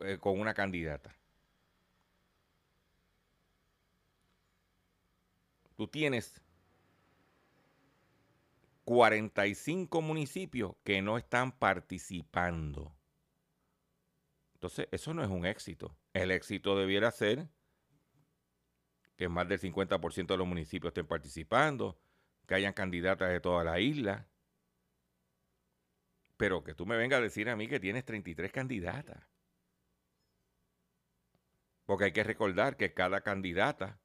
eh, 0.00 0.18
con 0.20 0.38
una 0.38 0.54
candidata. 0.54 1.16
Tú 5.76 5.88
tienes 5.88 6.40
45 8.84 10.02
municipios 10.02 10.74
que 10.84 11.02
no 11.02 11.18
están 11.18 11.52
participando. 11.52 12.94
Entonces, 14.54 14.88
eso 14.92 15.14
no 15.14 15.22
es 15.22 15.30
un 15.30 15.46
éxito. 15.46 15.96
El 16.12 16.30
éxito 16.30 16.78
debiera 16.78 17.10
ser 17.10 17.48
que 19.16 19.28
más 19.28 19.48
del 19.48 19.60
50% 19.60 20.26
de 20.26 20.36
los 20.36 20.46
municipios 20.46 20.90
estén 20.90 21.06
participando, 21.06 21.98
que 22.46 22.54
hayan 22.54 22.72
candidatas 22.72 23.30
de 23.30 23.40
toda 23.40 23.64
la 23.64 23.80
isla. 23.80 24.26
Pero 26.36 26.64
que 26.64 26.74
tú 26.74 26.84
me 26.84 26.96
vengas 26.96 27.18
a 27.18 27.22
decir 27.22 27.48
a 27.48 27.56
mí 27.56 27.68
que 27.68 27.80
tienes 27.80 28.04
33 28.04 28.52
candidatas. 28.52 29.22
Porque 31.86 32.04
hay 32.04 32.12
que 32.12 32.24
recordar 32.24 32.76
que 32.76 32.92
cada 32.92 33.20
candidata 33.20 34.00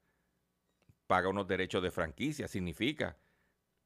paga 1.10 1.28
unos 1.28 1.48
derechos 1.48 1.82
de 1.82 1.90
franquicia. 1.90 2.46
Significa 2.46 3.16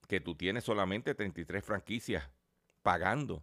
que 0.07 0.21
tú 0.21 0.35
tienes 0.35 0.63
solamente 0.63 1.15
33 1.15 1.65
franquicias 1.65 2.31
pagando. 2.83 3.43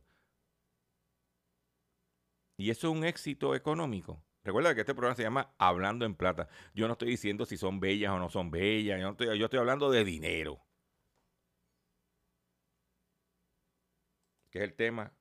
Y 2.57 2.69
eso 2.69 2.89
es 2.91 2.95
un 2.95 3.03
éxito 3.03 3.55
económico. 3.55 4.23
Recuerda 4.43 4.75
que 4.75 4.81
este 4.81 4.93
programa 4.93 5.15
se 5.15 5.23
llama 5.23 5.55
Hablando 5.57 6.05
en 6.05 6.13
Plata. 6.13 6.47
Yo 6.75 6.85
no 6.85 6.93
estoy 6.93 7.09
diciendo 7.09 7.43
si 7.47 7.57
son 7.57 7.79
bellas 7.79 8.11
o 8.11 8.19
no 8.19 8.29
son 8.29 8.51
bellas. 8.51 9.01
Yo, 9.01 9.09
estoy, 9.09 9.39
yo 9.39 9.45
estoy 9.45 9.59
hablando 9.59 9.89
de 9.89 10.03
dinero. 10.03 10.63
Que 14.51 14.59
es 14.59 14.63
el 14.63 14.75
tema 14.75 15.11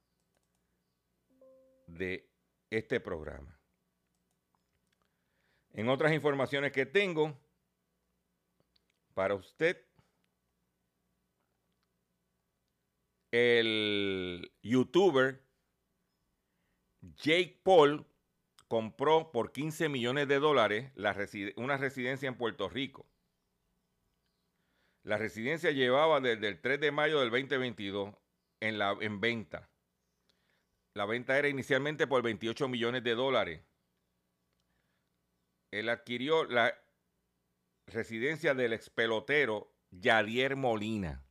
de 1.86 2.30
este 2.68 3.00
programa. 3.00 3.58
En 5.72 5.88
otras 5.88 6.12
informaciones 6.12 6.72
que 6.72 6.84
tengo 6.84 7.40
para 9.20 9.34
usted, 9.34 9.86
el 13.30 14.50
youtuber 14.62 15.46
Jake 17.02 17.60
Paul 17.62 18.06
compró 18.66 19.30
por 19.30 19.52
15 19.52 19.90
millones 19.90 20.26
de 20.26 20.38
dólares 20.38 20.90
una 21.56 21.76
residencia 21.76 22.28
en 22.28 22.38
Puerto 22.38 22.70
Rico. 22.70 23.06
La 25.02 25.18
residencia 25.18 25.70
llevaba 25.70 26.22
desde 26.22 26.48
el 26.48 26.62
3 26.62 26.80
de 26.80 26.90
mayo 26.90 27.20
del 27.20 27.28
2022 27.28 28.14
en, 28.60 28.78
la, 28.78 28.96
en 29.02 29.20
venta. 29.20 29.68
La 30.94 31.04
venta 31.04 31.38
era 31.38 31.48
inicialmente 31.48 32.06
por 32.06 32.22
28 32.22 32.68
millones 32.68 33.04
de 33.04 33.14
dólares. 33.14 33.62
Él 35.70 35.90
adquirió 35.90 36.44
la 36.44 36.74
residencia 37.90 38.54
del 38.54 38.72
ex 38.72 38.90
pelotero 38.90 39.72
Yadier 39.90 40.56
Molina. 40.56 41.22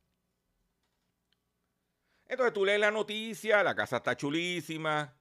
Entonces 2.26 2.52
tú 2.52 2.64
lees 2.64 2.78
la 2.78 2.90
noticia, 2.90 3.62
la 3.64 3.74
casa 3.74 3.96
está 3.96 4.16
chulísima, 4.16 5.12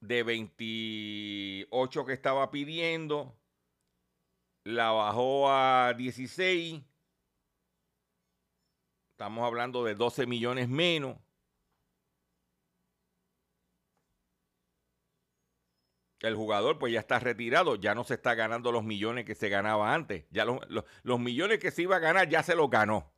de 0.00 0.22
28 0.22 2.04
que 2.04 2.12
estaba 2.12 2.50
pidiendo, 2.50 3.34
la 4.64 4.90
bajó 4.90 5.50
a 5.50 5.94
16. 5.94 6.82
Estamos 9.10 9.44
hablando 9.44 9.84
de 9.84 9.94
12 9.94 10.26
millones 10.26 10.68
menos. 10.68 11.16
El 16.20 16.36
jugador 16.36 16.78
pues 16.78 16.92
ya 16.92 17.00
está 17.00 17.18
retirado, 17.18 17.76
ya 17.76 17.94
no 17.94 18.04
se 18.04 18.14
está 18.14 18.34
ganando 18.34 18.72
los 18.72 18.84
millones 18.84 19.24
que 19.24 19.34
se 19.34 19.48
ganaba 19.48 19.94
antes. 19.94 20.26
Ya 20.30 20.44
los, 20.44 21.20
millones 21.20 21.58
que 21.58 21.70
se 21.70 21.82
iba 21.82 21.96
a 21.96 22.00
ganar 22.00 22.28
ya 22.28 22.42
se 22.42 22.54
los 22.54 22.68
ganó. 22.68 23.12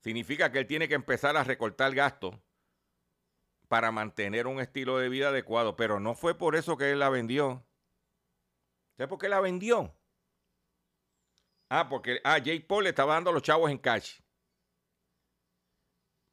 significa 0.00 0.50
que 0.50 0.58
él 0.58 0.66
tiene 0.66 0.88
que 0.88 0.94
empezar 0.94 1.36
a 1.36 1.44
recortar 1.44 1.94
gastos 1.94 2.34
para 3.68 3.92
mantener 3.92 4.48
un 4.48 4.60
estilo 4.60 4.98
de 4.98 5.08
vida 5.08 5.28
adecuado. 5.28 5.76
Pero 5.76 6.00
no 6.00 6.14
fue 6.14 6.36
por 6.36 6.56
eso 6.56 6.76
que 6.76 6.90
él 6.90 6.98
la 6.98 7.08
vendió. 7.08 7.64
¿Sabes 8.96 9.08
por 9.08 9.18
qué 9.18 9.28
la 9.28 9.40
vendió? 9.40 9.96
Ah, 11.68 11.88
porque 11.88 12.20
ah, 12.24 12.38
Jake 12.38 12.66
Paul 12.66 12.82
le 12.82 12.90
estaba 12.90 13.14
dando 13.14 13.30
a 13.30 13.32
los 13.32 13.44
chavos 13.44 13.70
en 13.70 13.78
cash. 13.78 14.20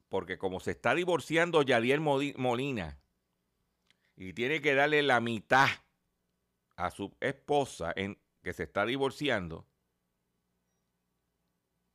Porque 0.08 0.36
como 0.36 0.58
se 0.58 0.72
está 0.72 0.96
divorciando 0.96 1.62
Yadiel 1.62 2.00
Molina 2.00 2.98
y 4.18 4.32
tiene 4.32 4.60
que 4.60 4.74
darle 4.74 5.02
la 5.02 5.20
mitad 5.20 5.68
a 6.76 6.90
su 6.90 7.16
esposa 7.20 7.92
en, 7.94 8.20
que 8.42 8.52
se 8.52 8.64
está 8.64 8.84
divorciando, 8.84 9.66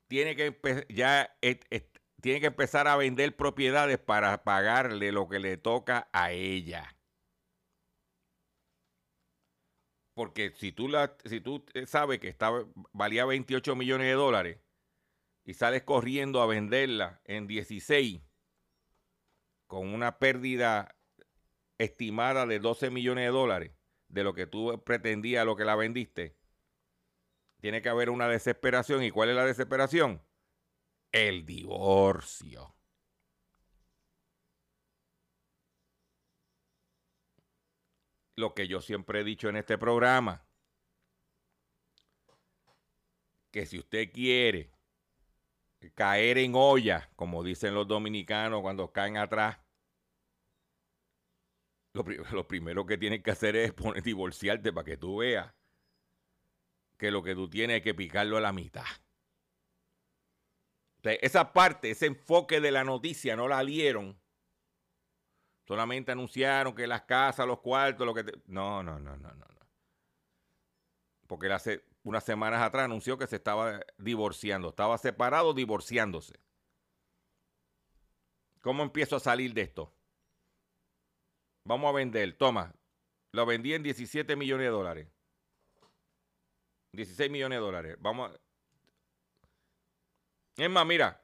tiene 0.07 0.35
que 0.35 0.85
ya 0.89 1.37
tiene 2.21 2.39
que 2.39 2.47
empezar 2.47 2.87
a 2.87 2.95
vender 2.95 3.35
propiedades 3.35 3.97
para 3.97 4.43
pagarle 4.43 5.11
lo 5.11 5.27
que 5.27 5.39
le 5.39 5.57
toca 5.57 6.09
a 6.13 6.31
ella. 6.31 6.95
Porque 10.13 10.53
si 10.55 10.71
tú, 10.71 10.87
la, 10.87 11.17
si 11.25 11.41
tú 11.41 11.65
eh, 11.73 11.87
sabes 11.87 12.19
que 12.19 12.35
valía 12.93 13.25
28 13.25 13.75
millones 13.75 14.07
de 14.07 14.13
dólares 14.13 14.59
y 15.43 15.55
sales 15.55 15.83
corriendo 15.83 16.41
a 16.41 16.45
venderla 16.45 17.19
en 17.25 17.47
16 17.47 18.21
con 19.67 19.93
una 19.93 20.19
pérdida 20.19 20.95
estimada 21.77 22.45
de 22.45 22.59
12 22.59 22.89
millones 22.89 23.25
de 23.25 23.31
dólares 23.31 23.71
de 24.07 24.23
lo 24.23 24.33
que 24.33 24.45
tú 24.45 24.83
pretendías, 24.85 25.45
lo 25.45 25.55
que 25.55 25.65
la 25.65 25.75
vendiste, 25.75 26.35
tiene 27.61 27.81
que 27.81 27.89
haber 27.89 28.09
una 28.09 28.27
desesperación. 28.27 29.03
¿Y 29.03 29.11
cuál 29.11 29.29
es 29.29 29.35
la 29.35 29.45
desesperación? 29.45 30.21
El 31.11 31.45
divorcio. 31.45 32.75
lo 38.35 38.53
que 38.53 38.67
yo 38.67 38.81
siempre 38.81 39.21
he 39.21 39.23
dicho 39.23 39.49
en 39.49 39.57
este 39.57 39.77
programa, 39.77 40.45
que 43.51 43.65
si 43.65 43.77
usted 43.77 44.11
quiere 44.11 44.71
caer 45.93 46.37
en 46.39 46.53
olla, 46.55 47.09
como 47.15 47.43
dicen 47.43 47.75
los 47.75 47.87
dominicanos 47.87 48.61
cuando 48.61 48.91
caen 48.91 49.17
atrás, 49.17 49.59
lo, 52.31 52.47
primero 52.47 52.85
que 52.85 52.97
tienes 52.97 53.21
que 53.21 53.31
hacer 53.31 53.55
es 53.55 53.73
poner, 53.73 54.01
divorciarte 54.03 54.73
para 54.73 54.85
que 54.85 54.97
tú 54.97 55.17
veas 55.17 55.53
que 56.97 57.11
lo 57.11 57.21
que 57.23 57.35
tú 57.35 57.49
tienes 57.49 57.75
hay 57.75 57.81
que 57.81 57.93
picarlo 57.93 58.37
a 58.37 58.41
la 58.41 58.53
mitad. 58.53 58.85
esa 61.03 61.53
parte, 61.53 61.91
ese 61.91 62.05
enfoque 62.05 62.61
de 62.61 62.71
la 62.71 62.83
noticia 62.83 63.35
no 63.35 63.47
la 63.47 63.63
dieron 63.63 64.17
Solamente 65.65 66.11
anunciaron 66.11 66.75
que 66.75 66.87
las 66.87 67.03
casas, 67.03 67.47
los 67.47 67.59
cuartos, 67.59 68.05
lo 68.05 68.13
que... 68.13 68.25
No, 68.47 68.83
no, 68.83 68.99
no, 68.99 69.15
no, 69.15 69.33
no. 69.33 69.45
Porque 71.25 71.51
hace 71.51 71.85
unas 72.03 72.23
semanas 72.23 72.61
atrás 72.61 72.85
anunció 72.85 73.17
que 73.17 73.27
se 73.27 73.37
estaba 73.37 73.79
divorciando. 73.97 74.69
Estaba 74.69 74.97
separado, 74.97 75.53
divorciándose. 75.53 76.33
¿Cómo 78.61 78.83
empiezo 78.83 79.15
a 79.15 79.19
salir 79.19 79.53
de 79.53 79.61
esto? 79.61 79.93
Vamos 81.65 81.89
a 81.89 81.93
vender. 81.93 82.37
Toma. 82.37 82.73
Lo 83.31 83.45
vendí 83.45 83.73
en 83.73 83.83
17 83.83 84.35
millones 84.35 84.65
de 84.65 84.71
dólares. 84.71 85.07
16 86.93 87.31
millones 87.31 87.57
de 87.57 87.61
dólares. 87.61 87.97
Vamos 87.99 88.31
a... 88.31 88.39
Es 90.55 90.69
más, 90.69 90.85
mira, 90.85 91.23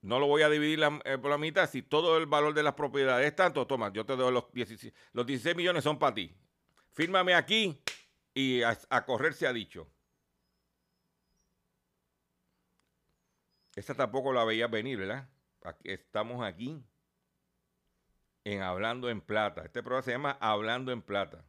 no 0.00 0.18
lo 0.18 0.26
voy 0.26 0.42
a 0.42 0.48
dividir 0.48 0.80
eh, 1.04 1.18
por 1.18 1.30
la 1.30 1.38
mitad. 1.38 1.68
Si 1.68 1.82
todo 1.82 2.16
el 2.16 2.26
valor 2.26 2.54
de 2.54 2.62
las 2.62 2.74
propiedades 2.74 3.26
es 3.26 3.36
tanto, 3.36 3.66
toma, 3.66 3.92
yo 3.92 4.06
te 4.06 4.16
doy 4.16 4.32
los 4.32 4.50
16, 4.52 4.92
los 5.12 5.26
16 5.26 5.54
millones 5.54 5.84
son 5.84 5.98
para 5.98 6.14
ti. 6.14 6.34
Fírmame 6.92 7.34
aquí 7.34 7.82
y 8.34 8.62
a, 8.62 9.04
correr 9.04 9.34
se 9.34 9.46
ha 9.46 9.52
dicho. 9.52 9.86
Esa 13.74 13.94
tampoco 13.94 14.32
la 14.32 14.44
veía 14.44 14.66
venir, 14.66 14.98
¿verdad? 14.98 15.28
estamos 15.84 16.44
aquí 16.44 16.84
en 18.44 18.62
Hablando 18.62 19.08
en 19.08 19.20
Plata. 19.20 19.62
Este 19.64 19.82
programa 19.82 20.02
se 20.02 20.12
llama 20.12 20.38
Hablando 20.40 20.92
en 20.92 21.02
Plata. 21.02 21.44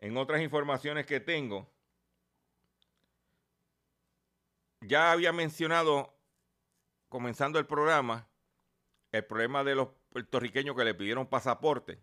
En 0.00 0.16
otras 0.16 0.40
informaciones 0.42 1.06
que 1.06 1.20
tengo, 1.20 1.68
ya 4.80 5.10
había 5.10 5.32
mencionado, 5.32 6.16
comenzando 7.08 7.58
el 7.58 7.66
programa, 7.66 8.28
el 9.10 9.24
problema 9.24 9.64
de 9.64 9.74
los 9.74 9.88
puertorriqueños 10.10 10.76
que 10.76 10.84
le 10.84 10.94
pidieron 10.94 11.26
pasaporte 11.26 12.00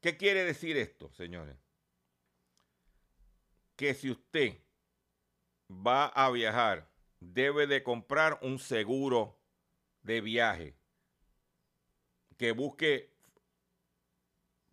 ¿Qué 0.00 0.16
quiere 0.16 0.44
decir 0.44 0.76
esto, 0.76 1.10
señores? 1.12 1.56
Que 3.74 3.94
si 3.94 4.10
usted 4.10 4.62
va 5.70 6.06
a 6.06 6.30
viajar, 6.30 6.90
debe 7.20 7.66
de 7.66 7.82
comprar 7.82 8.38
un 8.42 8.58
seguro 8.58 9.38
de 10.02 10.20
viaje 10.20 10.75
que 12.36 12.52
busque 12.52 13.14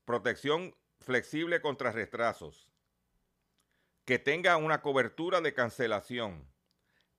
protección 0.05 0.75
flexible 0.99 1.61
contra 1.61 1.91
retrasos, 1.91 2.69
que 4.05 4.19
tenga 4.19 4.57
una 4.57 4.81
cobertura 4.81 5.41
de 5.41 5.53
cancelación, 5.53 6.47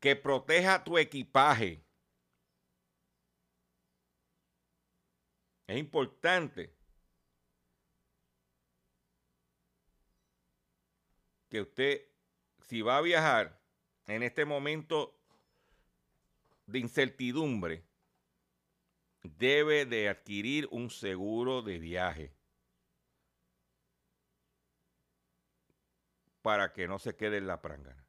que 0.01 0.17
proteja 0.17 0.85
tu 0.85 0.99
equipaje. 0.99 1.83
Es 5.67 5.79
importante 5.79 6.75
que 11.49 11.63
usted, 11.63 12.07
si 12.67 12.83
va 12.83 12.99
a 12.99 13.01
viajar 13.01 13.59
en 14.07 14.23
este 14.23 14.45
momento 14.45 15.19
de 16.67 16.81
incertidumbre, 16.81 17.85
debe 19.25 19.87
de 19.87 20.09
adquirir 20.09 20.69
un 20.71 20.91
seguro 20.91 21.63
de 21.63 21.79
viaje 21.79 22.33
para 26.43 26.73
que 26.73 26.87
no 26.87 26.99
se 26.99 27.17
quede 27.17 27.39
en 27.39 27.47
la 27.47 27.63
prangana. 27.63 28.07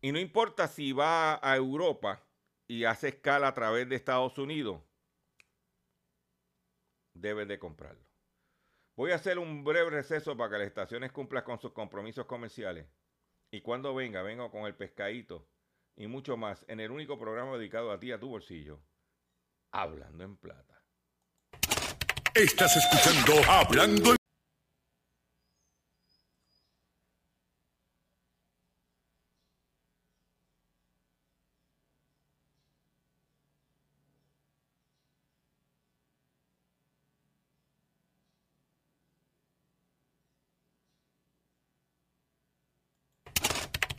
Y 0.00 0.12
no 0.12 0.20
importa 0.20 0.68
si 0.68 0.92
va 0.92 1.40
a 1.42 1.56
Europa 1.56 2.24
y 2.68 2.84
hace 2.84 3.08
escala 3.08 3.48
a 3.48 3.54
través 3.54 3.88
de 3.88 3.96
Estados 3.96 4.38
Unidos, 4.38 4.80
debes 7.12 7.48
de 7.48 7.58
comprarlo. 7.58 8.06
Voy 8.94 9.10
a 9.10 9.16
hacer 9.16 9.38
un 9.38 9.64
breve 9.64 9.90
receso 9.90 10.36
para 10.36 10.50
que 10.50 10.58
las 10.58 10.68
estaciones 10.68 11.10
cumplan 11.10 11.42
con 11.42 11.60
sus 11.60 11.72
compromisos 11.72 12.26
comerciales. 12.26 12.86
Y 13.50 13.62
cuando 13.62 13.94
venga, 13.94 14.22
vengo 14.22 14.50
con 14.50 14.64
el 14.64 14.76
pescadito 14.76 15.48
y 15.96 16.06
mucho 16.06 16.36
más 16.36 16.64
en 16.68 16.80
el 16.80 16.90
único 16.90 17.18
programa 17.18 17.56
dedicado 17.56 17.90
a 17.90 17.98
ti, 17.98 18.12
a 18.12 18.20
tu 18.20 18.28
bolsillo, 18.28 18.80
Hablando 19.72 20.24
en 20.24 20.36
Plata. 20.36 20.82
Estás 22.34 22.76
escuchando 22.76 23.50
Hablando 23.50 24.16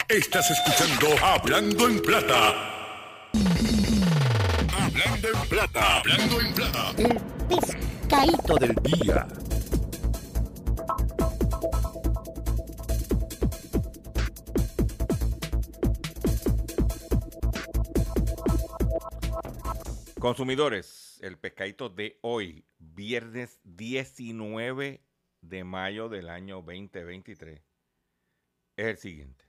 Estás 0.10 0.50
escuchando 0.50 1.22
Hablando 1.22 1.86
en 1.86 2.02
Plata. 2.02 2.72
Hablando 4.72 5.28
en 5.28 5.50
Plata. 5.50 5.98
Hablando 5.98 6.40
en 6.40 6.54
Plata. 6.54 6.92
El 6.98 7.20
pescadito 7.50 8.56
del 8.56 8.76
día. 8.76 9.28
Consumidores, 20.20 21.20
el 21.22 21.38
pescadito 21.38 21.90
de 21.90 22.18
hoy, 22.22 22.66
viernes 22.80 23.60
19 23.66 25.04
de 25.42 25.64
mayo 25.66 26.08
del 26.08 26.30
año 26.30 26.62
2023, 26.62 27.62
es 28.78 28.86
el 28.86 28.98
siguiente. 28.98 29.47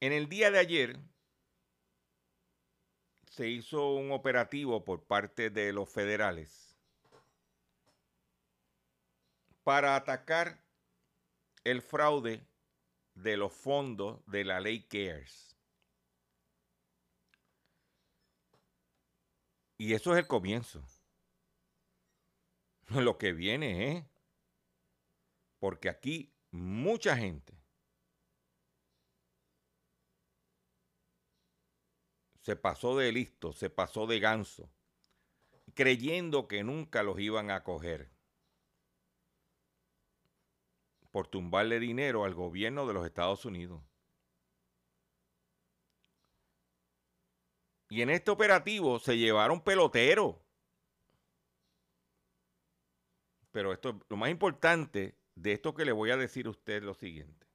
En 0.00 0.14
el 0.14 0.30
día 0.30 0.50
de 0.50 0.58
ayer 0.58 0.98
se 3.28 3.48
hizo 3.48 3.94
un 3.94 4.12
operativo 4.12 4.82
por 4.82 5.04
parte 5.04 5.50
de 5.50 5.74
los 5.74 5.90
federales 5.90 6.74
para 9.62 9.96
atacar 9.96 10.64
el 11.64 11.82
fraude 11.82 12.46
de 13.12 13.36
los 13.36 13.52
fondos 13.52 14.24
de 14.24 14.44
la 14.44 14.58
ley 14.60 14.84
CARES. 14.84 15.54
Y 19.76 19.92
eso 19.92 20.14
es 20.14 20.20
el 20.20 20.26
comienzo. 20.26 20.82
Lo 22.88 23.18
que 23.18 23.32
viene, 23.32 23.92
¿eh? 23.92 24.08
Porque 25.58 25.90
aquí 25.90 26.32
mucha 26.50 27.18
gente 27.18 27.59
se 32.40 32.56
pasó 32.56 32.96
de 32.96 33.12
listo, 33.12 33.52
se 33.52 33.70
pasó 33.70 34.06
de 34.06 34.20
ganso, 34.20 34.70
creyendo 35.74 36.48
que 36.48 36.64
nunca 36.64 37.02
los 37.02 37.18
iban 37.20 37.50
a 37.50 37.62
coger 37.62 38.10
por 41.10 41.26
tumbarle 41.26 41.80
dinero 41.80 42.24
al 42.24 42.34
gobierno 42.34 42.86
de 42.86 42.94
los 42.94 43.04
Estados 43.04 43.44
Unidos. 43.44 43.82
Y 47.88 48.02
en 48.02 48.10
este 48.10 48.30
operativo 48.30 49.00
se 49.00 49.18
llevaron 49.18 49.62
peloteros. 49.62 50.36
Pero 53.50 53.72
esto, 53.72 53.98
lo 54.08 54.16
más 54.16 54.30
importante 54.30 55.18
de 55.34 55.52
esto 55.52 55.74
que 55.74 55.84
le 55.84 55.90
voy 55.90 56.12
a 56.12 56.16
decir 56.16 56.46
a 56.46 56.50
usted 56.50 56.74
es 56.74 56.82
lo 56.84 56.94
siguiente. 56.94 57.48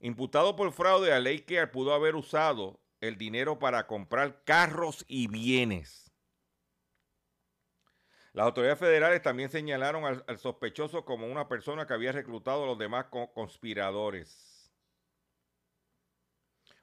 Imputado 0.00 0.54
por 0.54 0.70
fraude 0.72 1.14
a 1.14 1.20
ley 1.20 1.40
que 1.40 1.66
pudo 1.66 1.94
haber 1.94 2.14
usado 2.14 2.83
el 3.08 3.18
dinero 3.18 3.58
para 3.58 3.86
comprar 3.86 4.44
carros 4.44 5.04
y 5.08 5.28
bienes. 5.28 6.12
Las 8.32 8.46
autoridades 8.46 8.80
federales 8.80 9.22
también 9.22 9.48
señalaron 9.48 10.04
al, 10.04 10.38
sospechoso 10.38 11.04
como 11.04 11.26
una 11.26 11.48
persona 11.48 11.86
que 11.86 11.94
había 11.94 12.12
reclutado 12.12 12.64
a 12.64 12.66
los 12.66 12.78
demás 12.78 13.06
conspiradores 13.32 14.54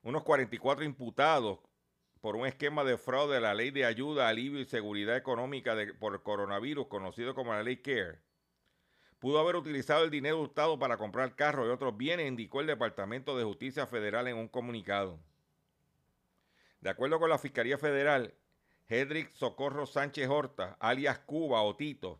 unos 0.03 0.23
44 0.23 0.83
imputados 0.83 1.59
por 2.21 2.35
un 2.35 2.45
esquema 2.45 2.83
de 2.83 2.97
fraude 2.97 3.37
a 3.37 3.41
la 3.41 3.53
ley 3.53 3.71
de 3.71 3.85
ayuda, 3.85 4.27
alivio 4.27 4.59
y 4.59 4.65
seguridad 4.65 5.15
económica 5.15 5.75
por 5.99 6.13
el 6.13 6.21
coronavirus, 6.21 6.87
conocido 6.87 7.33
como 7.33 7.53
la 7.53 7.63
ley 7.63 7.77
CARE. 7.77 8.19
Pudo 9.19 9.39
haber 9.39 9.55
utilizado 9.55 10.03
el 10.03 10.11
dinero 10.11 10.39
hurtado 10.39 10.79
para 10.79 10.97
comprar 10.97 11.35
carros 11.35 11.67
y 11.67 11.71
otros 11.71 11.95
bienes, 11.97 12.27
indicó 12.27 12.61
el 12.61 12.67
Departamento 12.67 13.37
de 13.37 13.43
Justicia 13.43 13.85
Federal 13.85 14.27
en 14.27 14.37
un 14.37 14.47
comunicado. 14.47 15.19
De 16.81 16.89
acuerdo 16.89 17.19
con 17.19 17.29
la 17.29 17.37
Fiscalía 17.37 17.77
Federal, 17.77 18.33
Hedrick 18.89 19.33
Socorro 19.33 19.85
Sánchez 19.85 20.27
Horta, 20.27 20.77
alias 20.79 21.19
Cuba 21.19 21.61
o 21.61 21.75
Tito, 21.75 22.19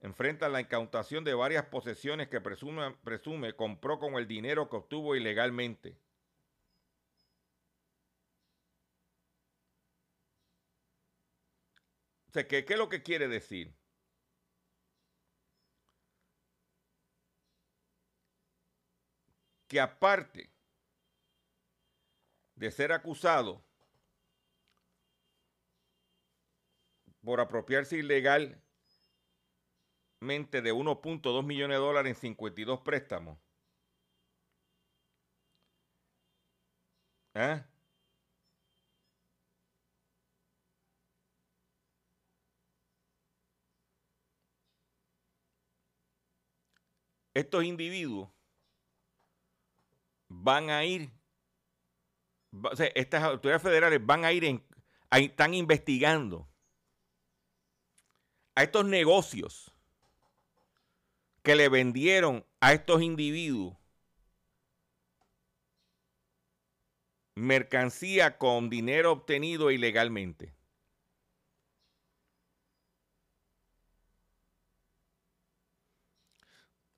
enfrenta 0.00 0.48
la 0.48 0.60
incautación 0.60 1.24
de 1.24 1.34
varias 1.34 1.66
posesiones 1.66 2.28
que 2.28 2.40
presume, 2.40 3.54
compró 3.54 4.00
con 4.00 4.14
el 4.14 4.26
dinero 4.26 4.68
que 4.68 4.76
obtuvo 4.76 5.14
ilegalmente. 5.14 5.96
O 12.28 12.32
sea, 12.32 12.46
¿qué, 12.46 12.64
¿qué 12.64 12.74
es 12.74 12.78
lo 12.78 12.88
que 12.88 13.02
quiere 13.02 13.28
decir? 13.28 13.74
Que 19.68 19.80
aparte 19.80 20.50
de 22.56 22.70
ser 22.70 22.92
acusado 22.92 23.67
por 27.28 27.42
apropiarse 27.42 27.98
ilegalmente 27.98 28.62
de 30.62 30.72
1.2 30.72 31.44
millones 31.44 31.76
de 31.76 31.80
dólares 31.80 32.16
en 32.16 32.20
52 32.22 32.80
préstamos. 32.80 33.38
¿Eh? 37.34 37.62
estos 47.34 47.62
individuos 47.62 48.30
van 50.28 50.70
a 50.70 50.82
ir, 50.86 51.10
o 52.52 52.74
sea, 52.74 52.86
estas 52.94 53.22
autoridades 53.22 53.62
federales 53.62 54.04
van 54.04 54.24
a 54.24 54.32
ir, 54.32 54.64
están 55.10 55.52
investigando 55.52 56.47
a 58.58 58.64
estos 58.64 58.84
negocios 58.86 59.70
que 61.44 61.54
le 61.54 61.68
vendieron 61.68 62.44
a 62.58 62.72
estos 62.72 63.02
individuos 63.02 63.76
mercancía 67.36 68.36
con 68.36 68.68
dinero 68.68 69.12
obtenido 69.12 69.70
ilegalmente. 69.70 70.56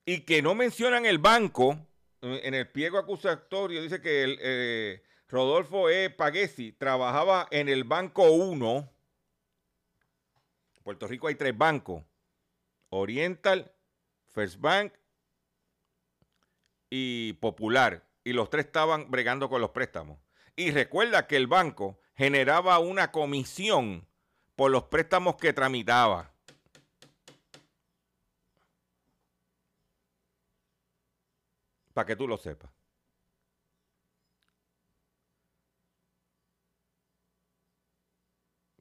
y 0.07 0.23
que 0.23 0.41
no 0.41 0.55
mencionan 0.55 1.05
el 1.05 1.19
banco, 1.19 1.79
en 2.23 2.55
el 2.55 2.69
pliego 2.71 2.97
acusatorio 2.97 3.83
dice 3.83 4.01
que 4.01 4.25
el, 4.25 4.39
eh, 4.41 5.03
Rodolfo 5.29 5.91
E. 5.91 6.09
Paguesi 6.09 6.73
trabajaba 6.73 7.47
en 7.51 7.69
el 7.69 7.85
Banco 7.85 8.33
1. 8.33 8.91
En 10.81 10.85
Puerto 10.85 11.07
Rico 11.07 11.27
hay 11.29 11.35
tres 11.35 11.57
bancos. 11.57 12.03
Oriental, 12.89 13.71
First 14.29 14.59
Bank 14.61 14.95
y 16.89 17.35
Popular. 17.35 18.09
Y 18.25 18.33
los 18.33 18.49
tres 18.49 18.65
estaban 18.65 19.11
bregando 19.11 19.51
con 19.51 19.61
los 19.61 19.71
préstamos. 19.71 20.19
Y 20.57 20.71
recuerda 20.71 21.27
que 21.27 21.37
el 21.37 21.47
banco 21.47 22.01
generaba 22.15 22.79
una 22.79 23.13
comisión 23.13 24.09
por 24.57 24.71
los 24.71 24.85
préstamos 24.85 25.37
que 25.37 25.53
tramitaba. 25.53 26.33
Para 31.93 32.07
que 32.07 32.17
tú 32.17 32.27
lo 32.27 32.39
sepas. 32.39 32.71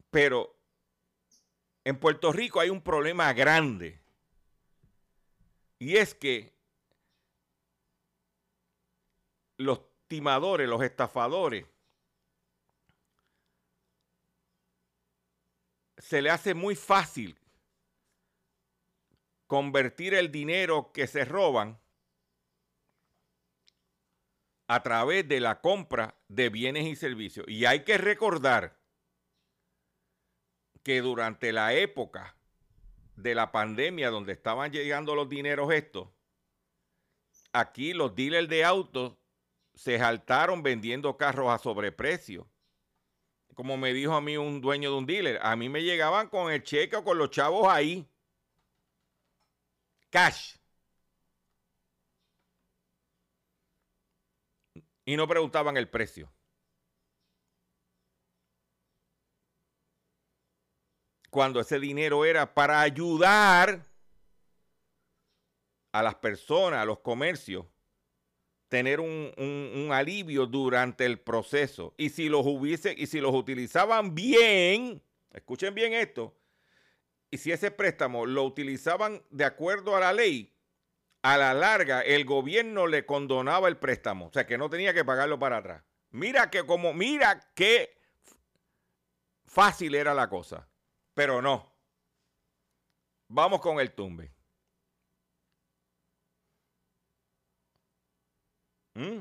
Pero 0.10 0.59
en 1.90 1.98
Puerto 1.98 2.32
Rico 2.32 2.60
hay 2.60 2.70
un 2.70 2.82
problema 2.82 3.34
grande. 3.34 4.00
Y 5.80 5.98
es 5.98 6.14
que 6.14 6.54
los 9.58 9.82
timadores, 10.08 10.70
los 10.70 10.84
estafadores, 10.84 11.66
se 15.98 16.22
le 16.22 16.30
hace 16.30 16.54
muy 16.54 16.76
fácil 16.76 17.40
convertir 19.48 20.14
el 20.14 20.32
dinero 20.32 20.92
que 20.94 21.08
se 21.08 21.26
roban 21.26 21.80
a 24.68 24.84
través 24.84 25.28
de 25.28 25.40
la 25.40 25.60
compra 25.60 26.16
de 26.28 26.50
bienes 26.50 26.86
y 26.86 26.96
servicios. 26.96 27.48
Y 27.50 27.66
hay 27.66 27.84
que 27.84 27.98
recordar 27.98 28.79
que 30.84 31.02
durante 31.02 31.52
la 31.52 31.74
época 31.74 32.36
de 33.16 33.36
la 33.36 33.52
pandemia 33.52 34.10
donde 34.10 34.34
estaban 34.34 34.72
llegando 34.72 35.16
los 35.16 35.30
dineros 35.30 35.72
estos, 35.74 36.10
aquí 37.52 37.94
los 37.94 38.16
dealers 38.16 38.50
de 38.50 38.64
autos 38.64 39.18
se 39.76 39.98
saltaron 39.98 40.62
vendiendo 40.64 41.18
carros 41.18 41.50
a 41.50 41.58
sobreprecio. 41.58 42.50
Como 43.56 43.78
me 43.78 43.94
dijo 43.94 44.14
a 44.14 44.22
mí 44.22 44.38
un 44.38 44.62
dueño 44.62 44.92
de 44.92 44.98
un 44.98 45.06
dealer, 45.06 45.40
a 45.42 45.56
mí 45.56 45.68
me 45.70 45.84
llegaban 45.84 46.30
con 46.30 46.52
el 46.52 46.64
cheque 46.64 46.96
o 46.96 47.04
con 47.04 47.18
los 47.18 47.30
chavos 47.30 47.68
ahí. 47.68 48.08
Cash. 50.10 50.56
Y 55.06 55.18
no 55.18 55.28
preguntaban 55.28 55.76
el 55.76 55.90
precio. 55.90 56.32
Cuando 61.30 61.60
ese 61.60 61.80
dinero 61.80 62.26
era 62.26 62.54
para 62.54 62.82
ayudar 62.82 63.86
a 65.92 66.04
las 66.04 66.16
personas, 66.16 66.82
a 66.82 66.86
los 66.86 67.00
comercios, 67.00 67.66
tener 68.70 69.00
un, 69.00 69.90
alivio 69.92 70.46
durante 70.46 71.06
el 71.06 71.20
proceso. 71.20 71.94
Y 71.98 72.10
si 72.10 72.30
los 72.30 72.46
hubiese, 72.46 72.94
y 72.98 73.08
si 73.08 73.20
los 73.20 73.34
utilizaban 73.34 74.14
bien, 74.16 75.02
escuchen 75.32 75.74
bien 75.74 75.94
esto, 75.94 76.38
y 77.32 77.38
si 77.38 77.52
ese 77.52 77.72
préstamo 77.72 78.26
lo 78.26 78.44
utilizaban 78.44 79.22
de 79.30 79.46
acuerdo 79.46 79.96
a 79.96 80.00
la 80.00 80.14
ley, 80.14 80.54
a 81.22 81.38
la 81.38 81.54
larga 81.54 82.02
el 82.02 82.26
gobierno 82.26 82.88
le 82.88 83.06
condonaba 83.06 83.68
el 83.68 83.78
préstamo, 83.78 84.28
o 84.28 84.32
sea 84.32 84.48
que 84.48 84.58
no 84.58 84.70
tenía 84.70 84.94
que 84.94 85.04
pagarlo 85.04 85.38
para 85.38 85.58
atrás. 85.58 85.84
Mira 86.12 86.50
que 86.50 86.66
como, 86.66 86.94
mira 86.94 87.52
qué 87.54 87.98
fácil 89.46 89.96
era 89.96 90.14
la 90.14 90.30
cosa, 90.30 90.68
pero 91.20 91.42
no. 91.42 91.70
Vamos 93.28 93.60
con 93.60 93.82
el 93.82 93.94
tumbe. 93.94 94.34
¿Mm? 98.96 99.20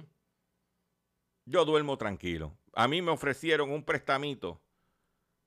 Yo 1.47 1.65
duermo 1.65 1.99
tranquilo. 1.99 2.57
A 2.73 2.87
mí 2.87 3.03
me 3.03 3.11
ofrecieron 3.11 3.73
un 3.73 3.85
prestamito 3.85 4.63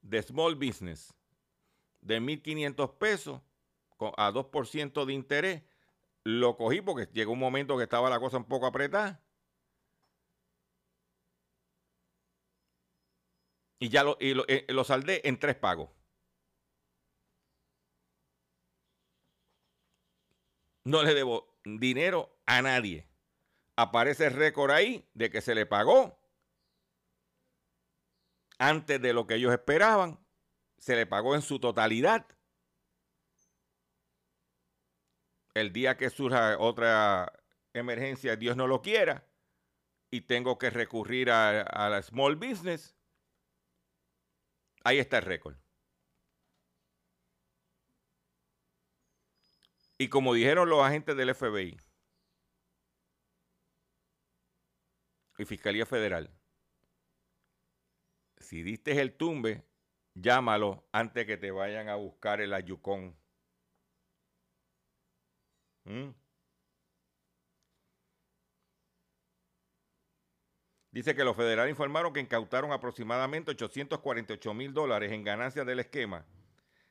de 0.02 0.22
small 0.22 0.56
business 0.56 1.14
de 2.02 2.20
1.500 2.20 2.98
pesos 2.98 3.42
a 4.18 4.32
2% 4.34 5.06
de 5.06 5.14
interés. 5.14 5.64
Lo 6.26 6.58
cogí 6.58 6.82
porque 6.82 7.10
llegó 7.14 7.32
un 7.32 7.40
momento 7.40 7.78
que 7.78 7.84
estaba 7.84 8.10
la 8.10 8.20
cosa 8.20 8.36
un 8.36 8.46
poco 8.50 8.66
apretada. 8.66 9.24
Y 13.80 13.88
ya 13.88 14.04
lo, 14.04 14.18
y 14.20 14.34
lo, 14.34 14.44
eh, 14.50 14.66
lo 14.68 14.84
saldé 14.84 15.26
en 15.30 15.40
tres 15.40 15.56
pagos. 15.56 16.01
No 20.84 21.04
le 21.04 21.14
debo 21.14 21.58
dinero 21.64 22.36
a 22.46 22.62
nadie. 22.62 23.08
Aparece 23.76 24.28
el 24.28 24.34
récord 24.34 24.72
ahí 24.72 25.08
de 25.14 25.30
que 25.30 25.42
se 25.42 25.56
le 25.56 25.66
pagó 25.66 26.20
antes 28.62 29.02
de 29.02 29.14
lo 29.14 29.26
que 29.26 29.36
ellos 29.36 29.52
esperaban 29.52 30.20
se 30.78 30.96
le 30.96 31.06
pagó 31.06 31.36
en 31.36 31.42
su 31.42 31.60
totalidad. 31.60 32.26
El 35.54 35.74
día 35.74 35.98
que 35.98 36.10
surja 36.10 36.58
otra 36.60 37.32
emergencia, 37.74 38.36
Dios 38.36 38.56
no 38.56 38.68
lo 38.68 38.82
quiera, 38.82 39.28
y 40.10 40.22
tengo 40.22 40.58
que 40.58 40.70
recurrir 40.70 41.30
a, 41.30 41.62
a 41.62 41.90
la 41.90 42.02
small 42.02 42.36
business, 42.36 42.96
ahí 44.84 45.00
está 45.00 45.18
el 45.18 45.26
récord. 45.26 45.56
Y 50.02 50.10
como 50.10 50.34
dijeron 50.34 50.68
los 50.68 50.84
agentes 50.84 51.16
del 51.16 51.36
FBI 51.36 51.78
y 55.38 55.46
Fiscalía 55.46 55.86
Federal, 55.86 56.36
si 58.40 58.64
diste 58.64 59.00
el 59.00 59.16
tumbe, 59.16 59.64
llámalo 60.16 60.88
antes 60.92 61.28
que 61.28 61.38
te 61.38 61.52
vayan 61.52 61.88
a 61.88 61.98
buscar 61.98 62.42
el 62.42 62.56
ayucón. 62.56 63.16
¿Mm? 65.84 66.10
Dice 70.90 71.14
que 71.14 71.24
los 71.24 71.38
federales 71.38 71.70
informaron 71.70 72.12
que 72.12 72.22
incautaron 72.22 72.72
aproximadamente 72.72 73.52
848 73.52 74.54
mil 74.56 74.74
dólares 74.74 75.12
en 75.12 75.24
ganancias 75.24 75.68
del 75.68 75.80
esquema. 75.80 76.26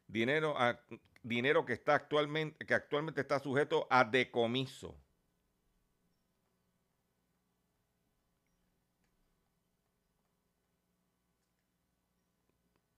Dinero, 0.07 0.55
a, 0.57 0.81
dinero 1.22 1.64
que, 1.64 1.72
está 1.74 1.94
actualmente, 1.94 2.64
que 2.66 2.74
actualmente 2.74 3.20
está 3.20 3.38
sujeto 3.38 3.87
a 3.90 4.04
decomiso. 4.04 4.96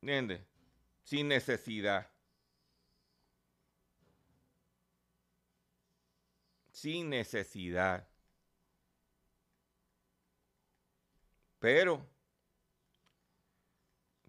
¿Entiendes? 0.02 0.40
Sin 1.04 1.28
necesidad. 1.28 2.10
Sin 6.72 7.10
necesidad. 7.10 8.08
Pero 11.60 12.04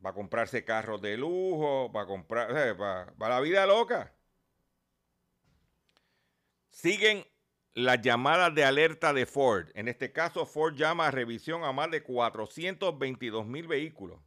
va 0.03 0.11
a 0.11 0.13
comprarse 0.13 0.65
carros 0.65 1.01
de 1.01 1.17
lujo, 1.17 1.91
va 1.91 2.01
a 2.01 2.05
comprar, 2.05 2.77
para, 2.77 3.13
para 3.13 3.35
la 3.35 3.41
vida 3.41 3.65
loca. 3.65 4.13
Siguen 6.69 7.25
las 7.73 8.01
llamadas 8.01 8.53
de 8.53 8.65
alerta 8.65 9.13
de 9.13 9.25
Ford. 9.25 9.69
En 9.73 9.87
este 9.87 10.11
caso, 10.11 10.45
Ford 10.45 10.75
llama 10.75 11.07
a 11.07 11.11
revisión 11.11 11.63
a 11.63 11.71
más 11.71 11.89
de 11.91 12.03
422 12.03 13.45
mil 13.45 13.67
vehículos. 13.67 14.19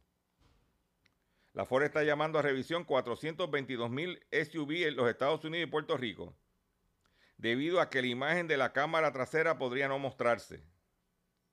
La 1.53 1.65
Ford 1.65 1.83
está 1.83 2.03
llamando 2.03 2.37
a 2.37 2.43
revisión 2.43 2.83
422 2.83 3.89
mil 3.89 4.23
SUV 4.31 4.87
en 4.87 4.95
los 4.95 5.09
Estados 5.09 5.43
Unidos 5.43 5.67
y 5.67 5.71
Puerto 5.71 5.97
Rico, 5.97 6.35
debido 7.37 7.81
a 7.81 7.89
que 7.89 8.01
la 8.01 8.07
imagen 8.09 8.47
de 8.47 8.57
la 8.57 8.73
cámara 8.73 9.11
trasera 9.11 9.57
podría 9.57 9.87
no 9.87 9.97
mostrarse. 9.97 10.63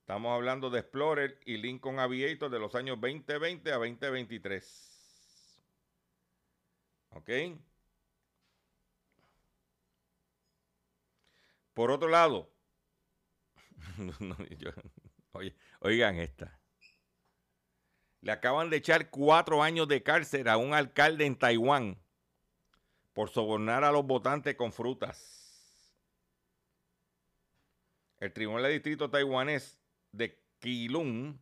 Estamos 0.05 0.35
hablando 0.35 0.69
de 0.69 0.81
Explorer 0.81 1.39
y 1.45 1.57
Lincoln 1.57 1.97
Aviator 1.97 2.51
de 2.51 2.59
los 2.59 2.75
años 2.75 3.01
2020 3.01 3.71
a 3.71 3.77
2023. 3.77 5.65
¿Ok? 7.09 7.29
Por 11.73 11.89
otro 11.89 12.07
lado, 12.07 12.53
oigan 15.79 16.17
esta. 16.17 16.61
Le 18.21 18.31
acaban 18.31 18.69
de 18.69 18.77
echar 18.77 19.09
cuatro 19.09 19.63
años 19.63 19.87
de 19.87 20.03
cárcel 20.03 20.47
a 20.49 20.57
un 20.57 20.75
alcalde 20.75 21.25
en 21.25 21.35
Taiwán 21.35 21.99
por 23.13 23.31
sobornar 23.31 23.83
a 23.83 23.91
los 23.91 24.05
votantes 24.05 24.53
con 24.53 24.71
frutas. 24.71 25.41
El 28.19 28.31
Tribunal 28.31 28.65
de 28.65 28.69
Distrito 28.69 29.09
taiwanés 29.09 29.79
de 30.15 30.39
Keelung 30.59 31.37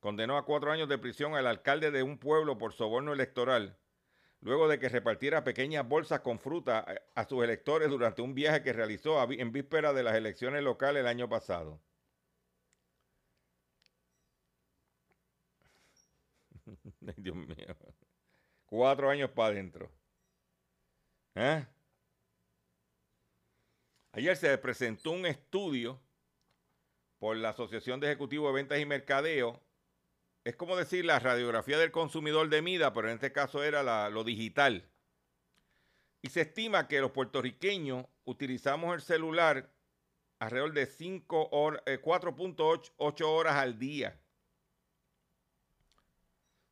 condenó 0.00 0.36
a 0.36 0.44
cuatro 0.44 0.72
años 0.72 0.88
de 0.88 0.98
prisión 0.98 1.34
al 1.34 1.46
alcalde 1.46 1.90
de 1.90 2.02
un 2.02 2.18
pueblo 2.18 2.58
por 2.58 2.72
soborno 2.72 3.12
electoral, 3.12 3.78
luego 4.40 4.68
de 4.68 4.78
que 4.78 4.88
repartiera 4.88 5.44
pequeñas 5.44 5.86
bolsas 5.86 6.20
con 6.20 6.38
fruta 6.38 6.86
a 7.14 7.24
sus 7.24 7.44
electores 7.44 7.90
durante 7.90 8.22
un 8.22 8.34
viaje 8.34 8.62
que 8.62 8.72
realizó 8.72 9.22
en 9.30 9.52
víspera 9.52 9.92
de 9.92 10.02
las 10.02 10.14
elecciones 10.14 10.62
locales 10.62 11.00
el 11.00 11.06
año 11.06 11.28
pasado. 11.28 11.80
Dios 17.16 17.36
mío. 17.36 17.76
Cuatro 18.66 19.10
años 19.10 19.30
para 19.30 19.52
adentro. 19.52 19.90
¿Eh? 21.34 21.66
Ayer 24.12 24.36
se 24.36 24.56
presentó 24.58 25.12
un 25.12 25.26
estudio 25.26 26.00
por 27.20 27.36
la 27.36 27.50
Asociación 27.50 28.00
de 28.00 28.08
Ejecutivos 28.08 28.48
de 28.48 28.54
Ventas 28.54 28.80
y 28.80 28.86
Mercadeo. 28.86 29.62
Es 30.42 30.56
como 30.56 30.74
decir 30.74 31.04
la 31.04 31.20
radiografía 31.20 31.78
del 31.78 31.92
consumidor 31.92 32.48
de 32.48 32.62
MIDA, 32.62 32.94
pero 32.94 33.08
en 33.08 33.14
este 33.14 33.30
caso 33.30 33.62
era 33.62 34.10
lo 34.10 34.24
digital. 34.24 34.90
Y 36.22 36.30
se 36.30 36.40
estima 36.40 36.88
que 36.88 37.00
los 37.00 37.12
puertorriqueños 37.12 38.06
utilizamos 38.24 38.92
el 38.94 39.02
celular 39.02 39.70
alrededor 40.38 40.72
de 40.72 40.88
4.8 40.88 43.24
horas 43.26 43.56
al 43.56 43.78
día. 43.78 44.18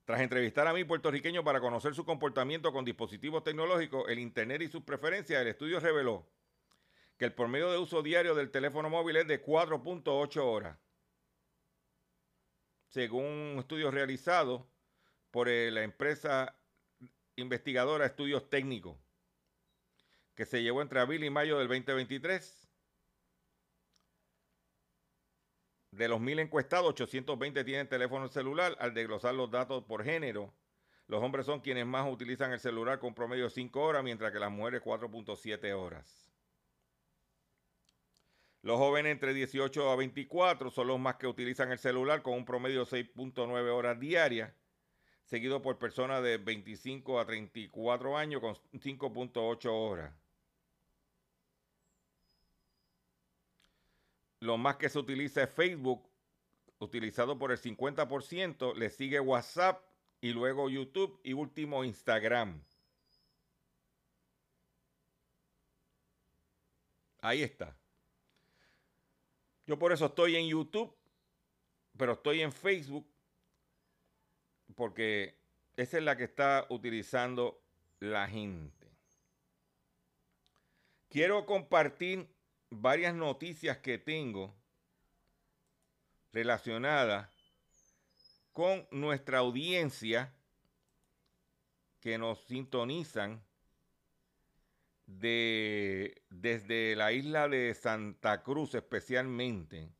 Tras 0.06 0.22
entrevistar 0.22 0.66
a 0.66 0.72
mil 0.72 0.86
puertorriqueños 0.86 1.44
para 1.44 1.60
conocer 1.60 1.94
su 1.94 2.06
comportamiento 2.06 2.72
con 2.72 2.86
dispositivos 2.86 3.44
tecnológicos, 3.44 4.08
el 4.08 4.18
Internet 4.18 4.62
y 4.62 4.68
sus 4.68 4.82
preferencias, 4.82 5.42
el 5.42 5.48
estudio 5.48 5.78
reveló 5.78 6.26
que 7.18 7.24
el 7.24 7.34
promedio 7.34 7.70
de 7.70 7.78
uso 7.78 8.02
diario 8.02 8.34
del 8.34 8.50
teléfono 8.50 8.88
móvil 8.88 9.16
es 9.16 9.26
de 9.26 9.44
4.8 9.44 10.40
horas. 10.40 10.78
Según 12.86 13.24
un 13.24 13.58
estudio 13.58 13.90
realizado 13.90 14.70
por 15.32 15.48
eh, 15.48 15.70
la 15.70 15.82
empresa 15.82 16.56
investigadora 17.36 18.06
Estudios 18.06 18.48
Técnicos, 18.48 18.96
que 20.34 20.46
se 20.46 20.62
llevó 20.62 20.80
entre 20.80 21.00
abril 21.00 21.24
y 21.24 21.30
mayo 21.30 21.58
del 21.58 21.66
2023. 21.66 22.68
De 25.90 26.06
los 26.06 26.20
mil 26.20 26.38
encuestados, 26.38 26.90
820 26.90 27.64
tienen 27.64 27.88
teléfono 27.88 28.28
celular. 28.28 28.76
Al 28.78 28.94
desglosar 28.94 29.34
los 29.34 29.50
datos 29.50 29.82
por 29.84 30.04
género, 30.04 30.54
los 31.08 31.20
hombres 31.22 31.46
son 31.46 31.60
quienes 31.60 31.86
más 31.86 32.10
utilizan 32.10 32.52
el 32.52 32.60
celular 32.60 33.00
con 33.00 33.14
promedio 33.14 33.44
de 33.44 33.50
5 33.50 33.80
horas, 33.80 34.04
mientras 34.04 34.30
que 34.30 34.38
las 34.38 34.52
mujeres 34.52 34.82
4.7 34.82 35.72
horas. 35.72 36.27
Los 38.68 38.76
jóvenes 38.76 39.12
entre 39.12 39.32
18 39.32 39.90
a 39.90 39.96
24 39.96 40.70
son 40.70 40.88
los 40.88 41.00
más 41.00 41.16
que 41.16 41.26
utilizan 41.26 41.72
el 41.72 41.78
celular 41.78 42.20
con 42.20 42.34
un 42.34 42.44
promedio 42.44 42.84
de 42.84 43.02
6.9 43.02 43.70
horas 43.70 43.98
diarias, 43.98 44.52
seguido 45.24 45.62
por 45.62 45.78
personas 45.78 46.22
de 46.22 46.36
25 46.36 47.18
a 47.18 47.24
34 47.24 48.18
años 48.18 48.42
con 48.42 48.54
5.8 48.78 49.70
horas. 49.72 50.12
Lo 54.40 54.58
más 54.58 54.76
que 54.76 54.90
se 54.90 54.98
utiliza 54.98 55.44
es 55.44 55.50
Facebook, 55.50 56.06
utilizado 56.78 57.38
por 57.38 57.52
el 57.52 57.58
50%, 57.58 58.74
le 58.74 58.90
sigue 58.90 59.18
WhatsApp 59.18 59.82
y 60.20 60.34
luego 60.34 60.68
YouTube 60.68 61.18
y 61.24 61.32
último 61.32 61.84
Instagram. 61.84 62.62
Ahí 67.22 67.42
está. 67.42 67.74
Yo 69.68 69.78
por 69.78 69.92
eso 69.92 70.06
estoy 70.06 70.34
en 70.34 70.48
YouTube, 70.48 70.96
pero 71.98 72.14
estoy 72.14 72.40
en 72.40 72.52
Facebook, 72.52 73.06
porque 74.74 75.38
esa 75.76 75.98
es 75.98 76.04
la 76.04 76.16
que 76.16 76.24
está 76.24 76.66
utilizando 76.70 77.62
la 78.00 78.26
gente. 78.26 78.88
Quiero 81.10 81.44
compartir 81.44 82.34
varias 82.70 83.14
noticias 83.14 83.76
que 83.76 83.98
tengo 83.98 84.56
relacionadas 86.32 87.28
con 88.54 88.88
nuestra 88.90 89.40
audiencia 89.40 90.34
que 92.00 92.16
nos 92.16 92.38
sintonizan 92.46 93.44
de, 95.08 96.22
desde 96.28 96.94
la 96.94 97.12
isla 97.12 97.48
de 97.48 97.74
Santa 97.74 98.42
Cruz 98.42 98.74
especialmente, 98.74 99.90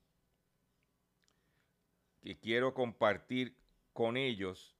que 2.20 2.38
quiero 2.38 2.74
compartir 2.74 3.56
con 3.94 4.18
ellos, 4.18 4.76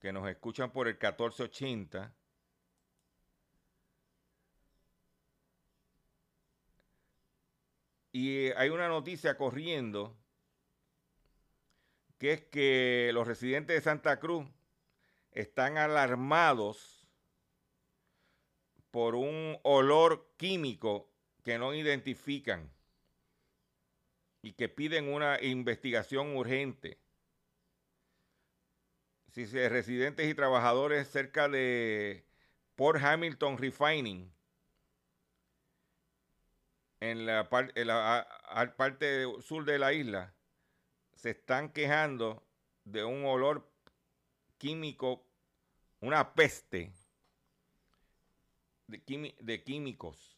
que 0.00 0.12
nos 0.12 0.28
escuchan 0.28 0.70
por 0.70 0.86
el 0.86 0.94
1480. 0.94 2.14
Y 8.12 8.50
hay 8.50 8.68
una 8.68 8.86
noticia 8.88 9.36
corriendo, 9.38 10.14
que 12.18 12.32
es 12.34 12.42
que 12.42 13.10
los 13.14 13.26
residentes 13.26 13.76
de 13.76 13.80
Santa 13.80 14.20
Cruz 14.20 14.46
están 15.32 15.78
alarmados 15.78 17.03
por 18.94 19.16
un 19.16 19.58
olor 19.64 20.30
químico 20.36 21.10
que 21.42 21.58
no 21.58 21.74
identifican 21.74 22.70
y 24.40 24.52
que 24.52 24.68
piden 24.68 25.12
una 25.12 25.42
investigación 25.42 26.36
urgente. 26.36 27.00
Si 29.32 29.46
residentes 29.46 30.30
y 30.30 30.34
trabajadores 30.34 31.08
cerca 31.08 31.48
de 31.48 32.24
Port 32.76 33.02
Hamilton 33.02 33.58
Refining, 33.58 34.32
en 37.00 37.26
la 37.26 37.48
parte 37.48 39.24
sur 39.42 39.64
de 39.64 39.78
la 39.80 39.92
isla, 39.92 40.36
se 41.14 41.30
están 41.30 41.72
quejando 41.72 42.46
de 42.84 43.02
un 43.02 43.24
olor 43.24 43.68
químico, 44.56 45.26
una 45.98 46.34
peste 46.34 46.92
de, 48.86 49.62
químicos. 49.64 50.36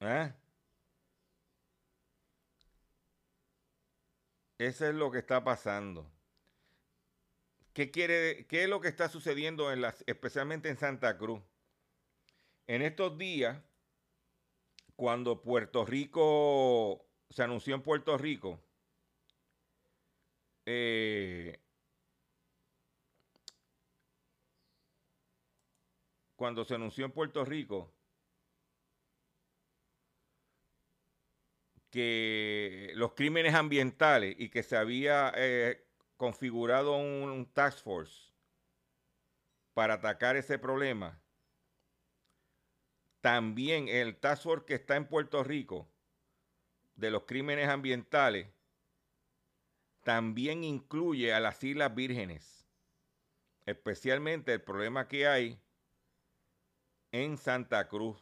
¿Eh? 0.00 0.32
Eso 4.58 4.86
es 4.86 4.94
lo 4.94 5.10
que 5.10 5.18
está 5.18 5.42
pasando. 5.42 6.10
¿Qué, 7.72 7.90
quiere, 7.90 8.46
¿Qué 8.46 8.64
es 8.64 8.68
lo 8.68 8.80
que 8.80 8.88
está 8.88 9.08
sucediendo 9.08 9.72
en 9.72 9.80
las, 9.80 10.04
especialmente 10.06 10.68
en 10.68 10.78
Santa 10.78 11.18
Cruz? 11.18 11.42
En 12.66 12.82
estos 12.82 13.18
días, 13.18 13.60
cuando 14.96 15.42
Puerto 15.42 15.84
Rico 15.84 17.04
se 17.30 17.42
anunció 17.42 17.74
en 17.74 17.82
Puerto 17.82 18.16
Rico, 18.16 18.60
eh, 20.66 21.63
cuando 26.36 26.64
se 26.64 26.74
anunció 26.74 27.04
en 27.04 27.12
Puerto 27.12 27.44
Rico 27.44 27.92
que 31.90 32.90
los 32.94 33.12
crímenes 33.12 33.54
ambientales 33.54 34.34
y 34.36 34.48
que 34.48 34.64
se 34.64 34.76
había 34.76 35.32
eh, 35.36 35.86
configurado 36.16 36.96
un, 36.96 37.48
task 37.52 37.84
force 37.84 38.32
para 39.74 39.94
atacar 39.94 40.34
ese 40.36 40.58
problema, 40.58 41.22
también 43.20 43.86
el 43.86 44.16
task 44.16 44.42
force 44.42 44.66
que 44.66 44.74
está 44.74 44.96
en 44.96 45.06
Puerto 45.06 45.44
Rico 45.44 45.88
de 46.96 47.12
los 47.12 47.24
crímenes 47.26 47.68
ambientales 47.68 48.48
también 50.02 50.64
incluye 50.64 51.32
a 51.32 51.40
las 51.40 51.62
Islas 51.62 51.94
Vírgenes, 51.94 52.66
especialmente 53.66 54.52
el 54.52 54.62
problema 54.62 55.06
que 55.06 55.26
hay 55.28 55.63
en 57.14 57.38
Santa 57.38 57.86
Cruz. 57.86 58.18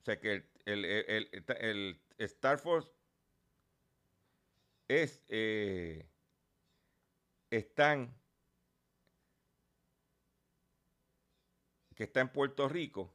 O 0.00 0.04
sea 0.04 0.20
que 0.20 0.44
el, 0.66 0.84
el, 0.84 2.02
Star 2.18 2.58
Force 2.58 2.92
es, 4.88 5.22
eh, 5.28 6.06
están, 7.48 8.14
que 11.94 12.04
está 12.04 12.20
en 12.20 12.28
Puerto 12.28 12.68
Rico, 12.68 13.10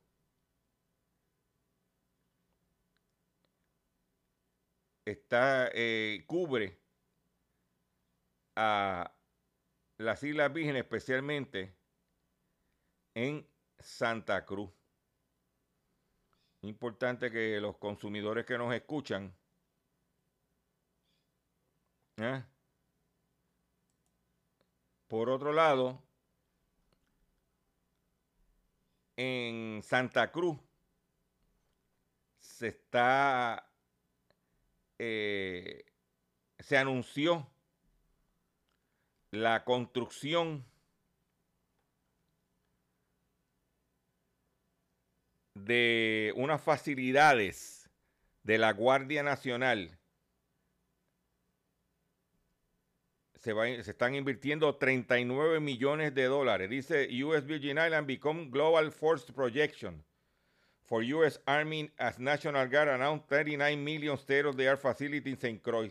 está, 5.05 5.69
eh, 5.71 6.23
cubre 6.25 6.81
a 8.55 9.15
las 9.99 10.23
Islas 10.23 10.51
Vírgenes 10.51 10.81
especialmente 10.81 11.82
en 13.15 13.47
Santa 13.79 14.45
Cruz. 14.45 14.71
Importante 16.61 17.29
que 17.31 17.59
los 17.59 17.77
consumidores 17.77 18.45
que 18.45 18.57
nos 18.57 18.73
escuchan 18.73 19.35
¿eh? 22.17 22.43
Por 25.07 25.29
otro 25.29 25.53
lado, 25.53 26.01
en 29.15 29.81
Santa 29.83 30.31
Cruz 30.31 30.57
se 32.39 32.69
está, 32.69 33.69
eh, 34.97 35.85
se 36.59 36.77
anunció 36.77 37.47
la 39.31 39.63
construcción 39.65 40.65
de 45.65 46.33
unas 46.35 46.61
facilidades 46.61 47.89
de 48.43 48.57
la 48.57 48.73
Guardia 48.73 49.23
Nacional. 49.23 49.97
Se, 53.35 53.53
se, 53.83 53.91
están 53.91 54.15
invirtiendo 54.15 54.75
39 54.77 55.59
millones 55.59 56.13
de 56.13 56.25
dólares. 56.25 56.69
Dice 56.69 57.09
US 57.23 57.45
Virgin 57.45 57.77
Island 57.77 58.07
become 58.07 58.49
global 58.49 58.91
force 58.91 59.31
projection 59.31 60.03
for 60.83 61.03
US 61.03 61.39
Army 61.45 61.91
as 61.97 62.19
National 62.19 62.67
Guard 62.67 62.89
announced 62.89 63.27
39 63.27 63.83
million 63.83 64.17
state 64.17 64.45
of 64.45 64.55
the 64.55 64.67
art 64.67 64.79
facilities 64.79 65.43
in. 65.43 65.57
Croix. 65.59 65.89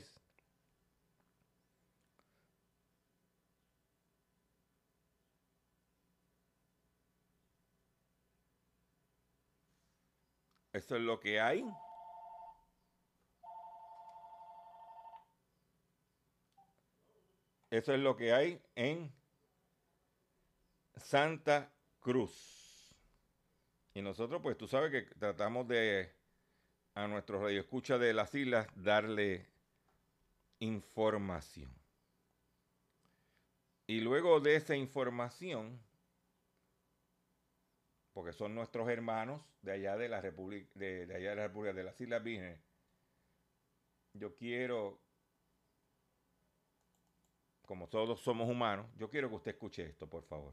Eso 10.72 10.96
es 10.96 11.02
lo 11.02 11.20
que 11.20 11.40
hay. 11.40 11.64
Eso 17.70 17.94
es 17.94 18.00
lo 18.00 18.16
que 18.16 18.32
hay 18.32 18.60
en 18.74 19.12
Santa 20.96 21.72
Cruz. 22.00 22.94
Y 23.94 24.02
nosotros, 24.02 24.40
pues 24.42 24.56
tú 24.56 24.66
sabes 24.66 24.90
que 24.90 25.02
tratamos 25.16 25.68
de 25.68 26.12
a 26.94 27.06
nuestros 27.06 27.42
radioescuchas 27.42 28.00
de 28.00 28.12
las 28.12 28.34
islas 28.34 28.66
darle 28.74 29.46
información. 30.58 31.70
Y 33.86 34.00
luego 34.00 34.40
de 34.40 34.56
esa 34.56 34.76
información, 34.76 35.80
porque 38.12 38.32
son 38.32 38.54
nuestros 38.54 38.88
hermanos 38.88 39.42
de 39.62 39.72
allá 39.72 39.96
de 39.96 40.08
la 40.08 40.20
República, 40.20 40.70
de, 40.74 41.02
allá 41.14 41.30
de 41.30 41.36
la 41.36 41.46
República 41.48 41.74
de 41.74 41.84
las 41.84 42.00
Islas 42.00 42.22
Vírgenes, 42.22 42.60
yo 44.14 44.34
quiero, 44.34 45.00
como 47.66 47.88
todos 47.88 48.20
somos 48.20 48.48
humanos, 48.48 48.86
yo 48.98 49.08
quiero 49.08 49.28
que 49.30 49.36
usted 49.36 49.50
escuche 49.52 49.86
esto, 49.86 50.08
por 50.08 50.24
favor. 50.24 50.52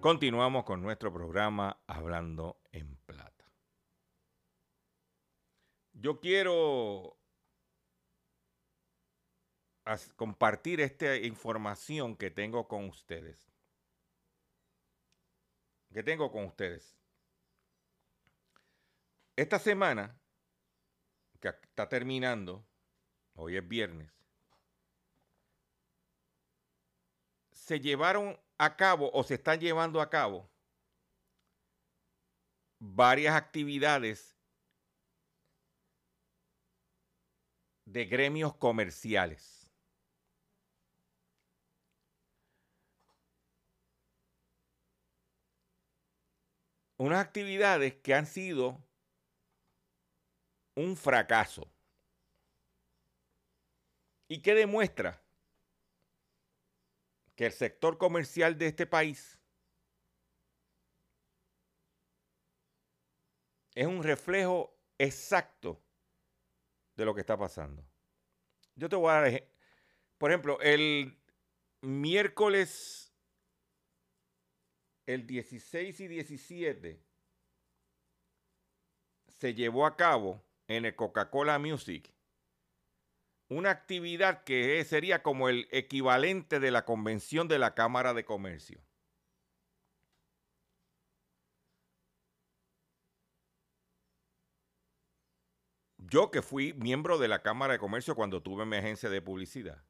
Continuamos 0.00 0.64
con 0.64 0.82
nuestro 0.82 1.12
programa 1.12 1.80
Hablando 1.86 2.60
en 2.70 2.96
Plata. 3.06 3.50
Yo 5.94 6.20
quiero 6.20 7.18
compartir 10.16 10.80
esta 10.80 11.16
información 11.16 12.14
que 12.16 12.30
tengo 12.30 12.68
con 12.68 12.84
ustedes. 12.84 13.50
Que 15.92 16.02
tengo 16.02 16.30
con 16.30 16.44
ustedes. 16.44 16.96
Esta 19.34 19.58
semana, 19.58 20.20
que 21.40 21.48
está 21.48 21.88
terminando, 21.88 22.66
hoy 23.34 23.56
es 23.56 23.66
viernes, 23.66 24.12
se 27.50 27.80
llevaron 27.80 28.38
a 28.58 28.76
cabo 28.76 29.10
o 29.12 29.22
se 29.22 29.34
están 29.34 29.60
llevando 29.60 30.00
a 30.00 30.08
cabo 30.10 30.50
varias 32.78 33.34
actividades 33.34 34.36
de 37.86 38.04
gremios 38.04 38.54
comerciales. 38.56 39.70
Unas 46.98 47.24
actividades 47.24 47.94
que 47.96 48.14
han 48.14 48.26
sido 48.26 48.82
un 50.76 50.96
fracaso. 50.96 51.70
¿Y 54.28 54.40
qué 54.40 54.54
demuestra? 54.54 55.25
Que 57.36 57.46
el 57.46 57.52
sector 57.52 57.98
comercial 57.98 58.56
de 58.58 58.66
este 58.66 58.86
país 58.86 59.38
es 63.74 63.86
un 63.86 64.02
reflejo 64.02 64.74
exacto 64.98 65.80
de 66.96 67.04
lo 67.04 67.14
que 67.14 67.20
está 67.20 67.36
pasando. 67.36 67.84
Yo 68.74 68.88
te 68.88 68.96
voy 68.96 69.10
a 69.10 69.20
dar, 69.20 69.48
por 70.16 70.30
ejemplo, 70.30 70.58
el 70.62 71.18
miércoles, 71.82 73.12
el 75.04 75.26
16 75.26 76.00
y 76.00 76.08
17, 76.08 77.02
se 79.28 79.54
llevó 79.54 79.84
a 79.84 79.94
cabo 79.94 80.42
en 80.68 80.86
el 80.86 80.96
Coca-Cola 80.96 81.58
Music 81.58 82.15
una 83.48 83.70
actividad 83.70 84.44
que 84.44 84.84
sería 84.84 85.22
como 85.22 85.48
el 85.48 85.68
equivalente 85.70 86.60
de 86.60 86.70
la 86.70 86.84
convención 86.84 87.48
de 87.48 87.58
la 87.58 87.74
Cámara 87.74 88.12
de 88.14 88.24
Comercio. 88.24 88.80
Yo 95.98 96.30
que 96.30 96.42
fui 96.42 96.72
miembro 96.74 97.18
de 97.18 97.28
la 97.28 97.42
Cámara 97.42 97.74
de 97.74 97.78
Comercio 97.78 98.14
cuando 98.14 98.42
tuve 98.42 98.64
mi 98.64 98.76
agencia 98.76 99.10
de 99.10 99.22
publicidad. 99.22 99.82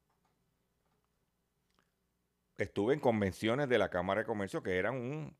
Estuve 2.57 2.95
en 2.95 3.01
convenciones 3.01 3.69
de 3.69 3.79
la 3.79 3.91
Cámara 3.91 4.23
de 4.23 4.27
Comercio 4.27 4.63
que 4.63 4.79
eran 4.79 4.97
un 4.97 5.37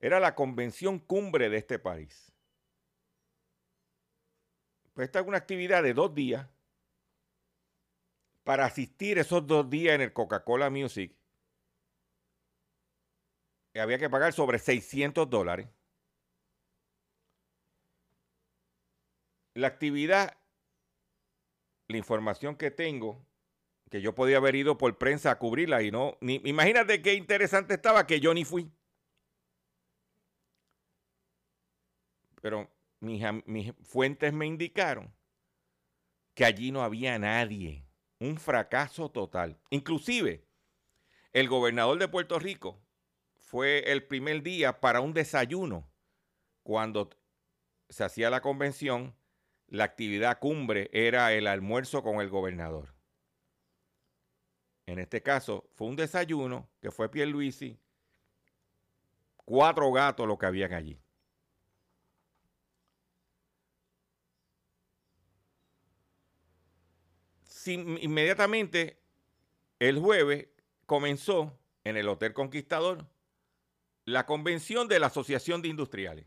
era 0.00 0.20
la 0.20 0.34
convención 0.34 0.98
cumbre 0.98 1.48
de 1.48 1.56
este 1.56 1.78
país. 1.78 2.32
Pues 4.92 5.06
esta 5.06 5.20
es 5.20 5.26
una 5.26 5.38
actividad 5.38 5.82
de 5.82 5.94
dos 5.94 6.14
días 6.14 6.46
para 8.48 8.64
asistir 8.64 9.18
esos 9.18 9.46
dos 9.46 9.68
días 9.68 9.94
en 9.94 10.00
el 10.00 10.14
Coca-Cola 10.14 10.70
Music, 10.70 11.14
eh, 13.74 13.80
había 13.80 13.98
que 13.98 14.08
pagar 14.08 14.32
sobre 14.32 14.58
600 14.58 15.28
dólares. 15.28 15.68
La 19.52 19.66
actividad, 19.66 20.38
la 21.88 21.98
información 21.98 22.56
que 22.56 22.70
tengo, 22.70 23.22
que 23.90 24.00
yo 24.00 24.14
podía 24.14 24.38
haber 24.38 24.54
ido 24.54 24.78
por 24.78 24.96
prensa 24.96 25.30
a 25.30 25.38
cubrirla 25.38 25.82
y 25.82 25.90
no, 25.90 26.16
ni, 26.22 26.36
imagínate 26.46 27.02
qué 27.02 27.12
interesante 27.12 27.74
estaba 27.74 28.06
que 28.06 28.18
yo 28.18 28.32
ni 28.32 28.46
fui. 28.46 28.72
Pero 32.40 32.70
mis, 33.00 33.74
fuentes 33.82 34.32
me 34.32 34.46
indicaron 34.46 35.14
que 36.32 36.46
allí 36.46 36.72
no 36.72 36.82
había 36.82 37.18
nadie 37.18 37.87
un 38.20 38.38
fracaso 38.38 39.10
total. 39.10 39.58
Inclusive, 39.70 40.44
el 41.32 41.48
gobernador 41.48 41.98
de 41.98 42.08
Puerto 42.08 42.38
Rico 42.38 42.80
fue 43.36 43.90
el 43.92 44.04
primer 44.04 44.42
día 44.42 44.80
para 44.80 45.00
un 45.00 45.12
desayuno 45.12 45.88
cuando 46.62 47.08
se 47.88 48.04
hacía 48.04 48.28
la 48.28 48.42
convención, 48.42 49.16
la 49.68 49.84
actividad 49.84 50.38
cumbre 50.38 50.90
era 50.92 51.32
el 51.32 51.46
almuerzo 51.46 52.02
con 52.02 52.20
el 52.20 52.28
gobernador. 52.28 52.94
En 54.84 54.98
este 54.98 55.22
caso, 55.22 55.68
fue 55.74 55.86
un 55.86 55.96
desayuno 55.96 56.68
que 56.80 56.90
fue 56.90 57.10
Pierluisi, 57.10 57.78
cuatro 59.36 59.90
gatos 59.92 60.26
lo 60.26 60.38
que 60.38 60.46
habían 60.46 60.74
allí. 60.74 61.00
Inmediatamente, 67.72 69.00
el 69.78 69.98
jueves, 69.98 70.48
comenzó 70.86 71.58
en 71.84 71.96
el 71.96 72.08
Hotel 72.08 72.32
Conquistador 72.32 73.06
la 74.04 74.26
convención 74.26 74.88
de 74.88 74.98
la 74.98 75.08
Asociación 75.08 75.60
de 75.60 75.68
Industriales. 75.68 76.26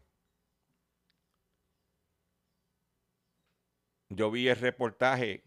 Yo 4.09 4.29
vi 4.29 4.47
el 4.49 4.57
reportaje 4.57 5.43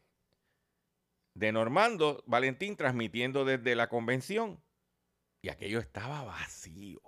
de 1.34 1.53
Normando 1.53 2.24
Valentín 2.26 2.76
transmitiendo 2.76 3.45
desde 3.45 3.74
la 3.74 3.88
convención 3.88 4.62
y 5.42 5.51
aquello 5.51 5.78
estaba 5.78 6.22
vacío. 6.24 7.03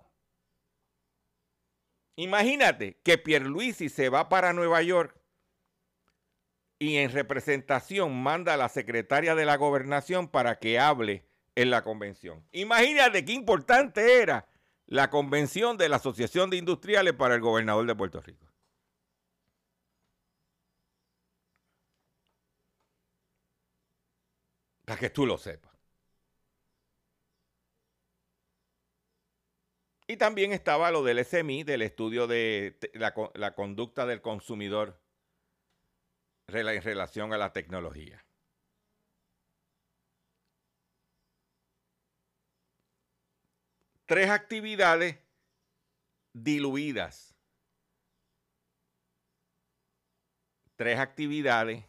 Imagínate 2.17 3.01
que 3.03 3.19
Pierluisi 3.19 3.89
se 3.89 4.09
va 4.09 4.29
para 4.29 4.53
Nueva 4.53 4.83
York 4.83 5.19
y 6.79 6.97
en 6.97 7.11
representación 7.11 8.23
manda 8.23 8.55
a 8.55 8.57
la 8.57 8.69
secretaria 8.69 9.35
de 9.35 9.45
la 9.45 9.57
gobernación 9.57 10.29
para 10.29 10.59
que 10.59 10.79
hable 10.79 11.25
en 11.55 11.71
la 11.71 11.83
convención. 11.83 12.45
Imagínate 12.53 13.25
qué 13.25 13.33
importante 13.33 14.21
era 14.21 14.47
la 14.87 15.11
convención 15.11 15.77
de 15.77 15.89
la 15.89 15.97
Asociación 15.97 16.51
de 16.51 16.59
Industriales 16.59 17.15
para 17.15 17.35
el 17.35 17.41
gobernador 17.41 17.87
de 17.87 17.95
Puerto 17.95 18.21
Rico. 18.21 18.47
Para 24.85 25.01
que 25.01 25.11
tú 25.11 25.27
lo 25.27 25.37
sepas. 25.39 25.73
Y 30.07 30.17
también 30.19 30.53
estaba 30.53 30.93
lo 30.93 31.03
del 31.03 31.25
SMI, 31.25 31.65
del 31.65 31.83
estudio 31.83 32.29
de 32.29 32.79
la, 32.93 33.13
la 33.35 33.57
conducta 33.57 34.07
del 34.07 34.21
consumidor 34.21 35.01
en 36.49 36.83
relación 36.83 37.33
a 37.33 37.39
la 37.39 37.53
tecnología. 37.53 38.25
Tres 44.07 44.31
actividades 44.31 45.19
diluidas. 46.33 47.35
Tres 50.77 51.01
actividades 51.01 51.85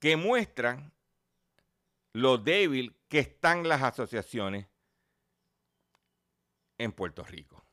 que 0.00 0.16
muestran 0.16 0.92
lo 2.12 2.36
débil 2.36 2.94
que 3.08 3.20
están 3.20 3.66
las 3.66 3.82
asociaciones 3.82 4.66
en 6.76 6.92
Puerto 6.92 7.24
Rico. 7.24 7.67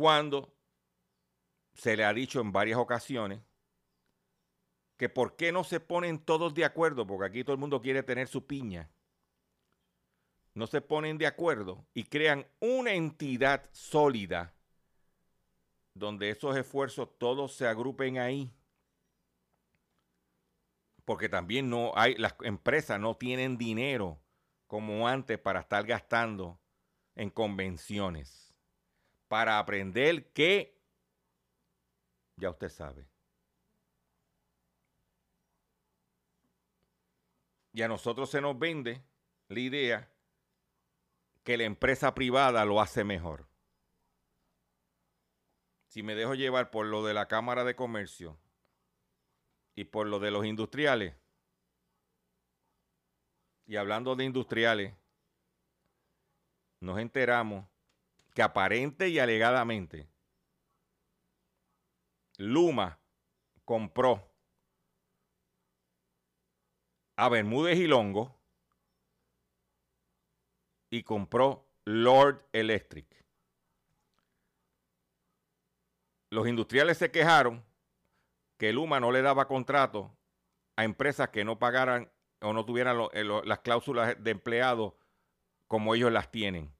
Cuando 0.00 0.56
se 1.74 1.94
le 1.94 2.06
ha 2.06 2.14
dicho 2.14 2.40
en 2.40 2.52
varias 2.52 2.78
ocasiones 2.78 3.42
que 4.96 5.10
por 5.10 5.36
qué 5.36 5.52
no 5.52 5.62
se 5.62 5.78
ponen 5.78 6.18
todos 6.18 6.54
de 6.54 6.64
acuerdo, 6.64 7.06
porque 7.06 7.26
aquí 7.26 7.44
todo 7.44 7.52
el 7.52 7.60
mundo 7.60 7.82
quiere 7.82 8.02
tener 8.02 8.26
su 8.26 8.46
piña, 8.46 8.88
no 10.54 10.66
se 10.66 10.80
ponen 10.80 11.18
de 11.18 11.26
acuerdo 11.26 11.84
y 11.92 12.04
crean 12.04 12.46
una 12.60 12.94
entidad 12.94 13.68
sólida 13.72 14.54
donde 15.92 16.30
esos 16.30 16.56
esfuerzos 16.56 17.18
todos 17.18 17.54
se 17.54 17.66
agrupen 17.66 18.16
ahí. 18.16 18.50
Porque 21.04 21.28
también 21.28 21.68
no 21.68 21.92
hay, 21.94 22.14
las 22.14 22.36
empresas 22.40 22.98
no 22.98 23.18
tienen 23.18 23.58
dinero 23.58 24.18
como 24.66 25.06
antes 25.06 25.38
para 25.38 25.60
estar 25.60 25.84
gastando 25.84 26.58
en 27.16 27.28
convenciones, 27.28 28.49
para 29.30 29.60
aprender 29.60 30.32
que, 30.32 30.76
ya 32.34 32.50
usted 32.50 32.68
sabe. 32.68 33.06
Y 37.72 37.82
a 37.82 37.86
nosotros 37.86 38.28
se 38.28 38.40
nos 38.40 38.58
vende 38.58 39.04
la 39.46 39.60
idea 39.60 40.12
que 41.44 41.56
la 41.56 41.62
empresa 41.62 42.12
privada 42.12 42.64
lo 42.64 42.80
hace 42.80 43.04
mejor. 43.04 43.46
Si 45.86 46.02
me 46.02 46.16
dejo 46.16 46.34
llevar 46.34 46.72
por 46.72 46.86
lo 46.86 47.04
de 47.04 47.14
la 47.14 47.28
Cámara 47.28 47.62
de 47.62 47.76
Comercio, 47.76 48.36
y 49.76 49.84
por 49.84 50.08
lo 50.08 50.18
de 50.18 50.32
los 50.32 50.44
industriales, 50.44 51.14
y 53.64 53.76
hablando 53.76 54.16
de 54.16 54.24
industriales, 54.24 54.92
nos 56.80 56.98
enteramos 56.98 57.70
que 58.34 58.42
aparente 58.42 59.08
y 59.08 59.18
alegadamente 59.18 60.08
Luma 62.40 62.98
compró 63.66 64.26
a 67.16 67.28
Bermúdez 67.28 67.78
y 67.78 67.86
Longo 67.86 68.34
y 70.88 71.02
compró 71.02 71.68
Lord 71.84 72.46
Electric. 72.52 73.06
Los 76.30 76.48
industriales 76.48 76.96
se 76.96 77.10
quejaron 77.10 77.62
que 78.56 78.72
Luma 78.72 79.00
no 79.00 79.12
le 79.12 79.20
daba 79.20 79.46
contrato 79.46 80.16
a 80.76 80.84
empresas 80.84 81.28
que 81.28 81.44
no 81.44 81.58
pagaran 81.58 82.10
o 82.40 82.54
no 82.54 82.64
tuvieran 82.64 82.96
eh, 83.12 83.24
las 83.44 83.58
cláusulas 83.58 84.16
de 84.22 84.30
empleado 84.30 84.96
como 85.68 85.94
ellos 85.94 86.10
las 86.10 86.30
tienen. 86.30 86.74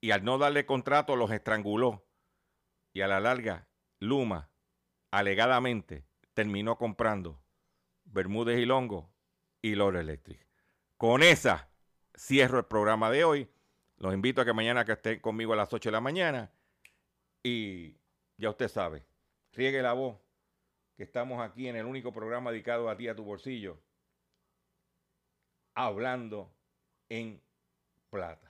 Y 0.00 0.12
al 0.12 0.24
no 0.24 0.38
darle 0.38 0.66
contrato 0.66 1.16
los 1.16 1.30
estranguló. 1.30 2.06
Y 2.92 3.02
a 3.02 3.08
la 3.08 3.20
larga, 3.20 3.68
Luma, 3.98 4.50
alegadamente, 5.10 6.04
terminó 6.34 6.76
comprando 6.76 7.42
Bermúdez 8.04 8.58
y 8.58 8.66
Longo 8.66 9.12
y 9.62 9.74
Lore 9.74 10.00
Electric. 10.00 10.46
Con 10.96 11.22
esa 11.22 11.70
cierro 12.20 12.58
el 12.58 12.66
programa 12.66 13.10
de 13.10 13.24
hoy. 13.24 13.48
Los 13.96 14.14
invito 14.14 14.40
a 14.40 14.44
que 14.44 14.52
mañana 14.52 14.84
que 14.84 14.92
estén 14.92 15.20
conmigo 15.20 15.52
a 15.52 15.56
las 15.56 15.72
8 15.72 15.88
de 15.88 15.92
la 15.92 16.00
mañana. 16.00 16.50
Y 17.42 17.96
ya 18.36 18.50
usted 18.50 18.68
sabe, 18.68 19.04
riegue 19.52 19.82
la 19.82 19.92
voz 19.94 20.18
que 20.96 21.04
estamos 21.04 21.40
aquí 21.40 21.68
en 21.68 21.76
el 21.76 21.86
único 21.86 22.12
programa 22.12 22.50
dedicado 22.50 22.90
a 22.90 22.96
ti, 22.96 23.08
a 23.08 23.16
tu 23.16 23.24
bolsillo, 23.24 23.80
hablando 25.74 26.52
en 27.08 27.40
plata. 28.10 28.49